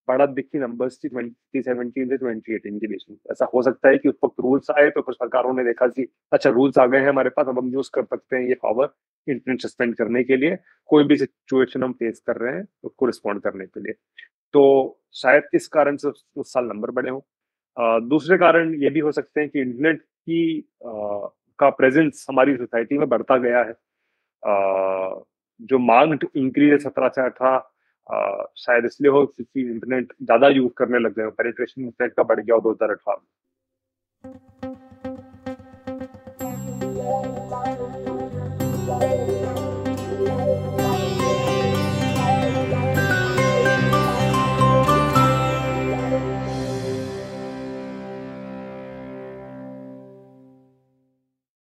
बढ़त 0.08 0.28
दिखी 0.30 0.58
नंबर्स 0.58 0.98
थी 1.04 1.08
2017 1.08 2.08
से 2.08 2.16
2018 2.16 2.78
के 2.80 2.86
बीच 2.86 3.04
में। 3.10 3.16
ऐसा 3.30 3.48
हो 3.54 3.62
सकता 3.62 3.88
है 3.88 3.98
कि 3.98 4.08
उस 4.08 4.14
वक्त 4.24 4.40
रूल्स 4.40 4.70
आए 4.70 4.90
तो 4.90 5.02
कुछ 5.02 5.16
सरकारों 5.16 5.52
ने 5.54 5.64
देखा 5.64 5.86
कि 5.88 6.06
अच्छा 6.32 6.50
रूल्स 6.50 6.78
आ 6.78 6.86
गए 6.86 6.98
हैं 6.98 7.08
हमारे 7.08 7.30
पास, 7.30 7.46
अब 7.46 7.58
हम 7.58 7.72
यूज़ 7.74 7.90
कर 7.94 8.04
सकते 8.04 8.36
हैं 8.36 8.48
ये 8.48 8.54
पावर 8.62 8.88
इंटरनेट 9.26 9.62
सस्पेंड 9.62 9.94
करने 9.96 10.22
के 10.24 10.36
लिए। 10.36 10.56
कोई 10.90 11.04
भी 11.04 11.16
सिचुएशन 11.16 11.82
हम 11.82 11.92
फेस 11.92 12.22
कर 12.26 12.36
रहे 12.36 12.54
हैं, 12.54 12.66
उसको 12.84 13.06
रिस्पॉन्ड 13.06 13.42
करने 13.42 13.66
के 13.66 13.80
लिए। 13.80 13.94
तो 14.54 14.62
शायद 15.14 15.42
इस 15.54 15.68
कारण 15.68 15.96
से 15.96 16.08
उस 16.08 16.52
साल 16.52 16.64
नंबर 16.64 16.90
बढ़े 16.90 17.10
हों। 17.10 17.20
दूसरे 18.08 18.36
कारण 18.38 18.74
ये 18.82 18.90
भी 18.90 19.00
हो 19.00 19.12
सकते 19.12 19.40
हैं 19.40 19.48
कि 19.50 19.60
इंटरनेट 19.60 20.00
की 20.00 20.58
आ, 20.86 21.28
का 21.58 21.70
प्रेजेंस 21.72 22.26
हमारी 22.30 22.56
सोसाइटी 22.56 22.98
में 22.98 23.08
बढ़ता 23.08 23.36
गया 23.38 23.58
है। 23.60 23.72
आ, 24.42 25.20
जो 25.60 25.78
मांग 25.80 26.18
इंक्रीज 26.36 26.70
है 26.72 26.78
सत्रह 26.78 27.08
से 27.08 27.22
अठारह 27.22 27.62
शायद 28.58 28.84
इसलिए 28.84 29.10
हो 29.12 29.24
क्योंकि 29.26 29.60
इंटरनेट 29.62 30.12
ज़्यादा 30.22 30.48
यूज़ 30.48 30.72
करने 30.78 30.98
लग 30.98 31.14
गए 31.18 31.30
पेनिट्रेशन 31.32 31.82
इंटरनेट 31.82 32.12
का 32.14 32.22
बढ़ 32.22 32.40
गया 32.40 32.58
दो 32.58 32.70
हज़ार 32.72 32.90
अठारह 32.90 33.16
में। 33.16 33.26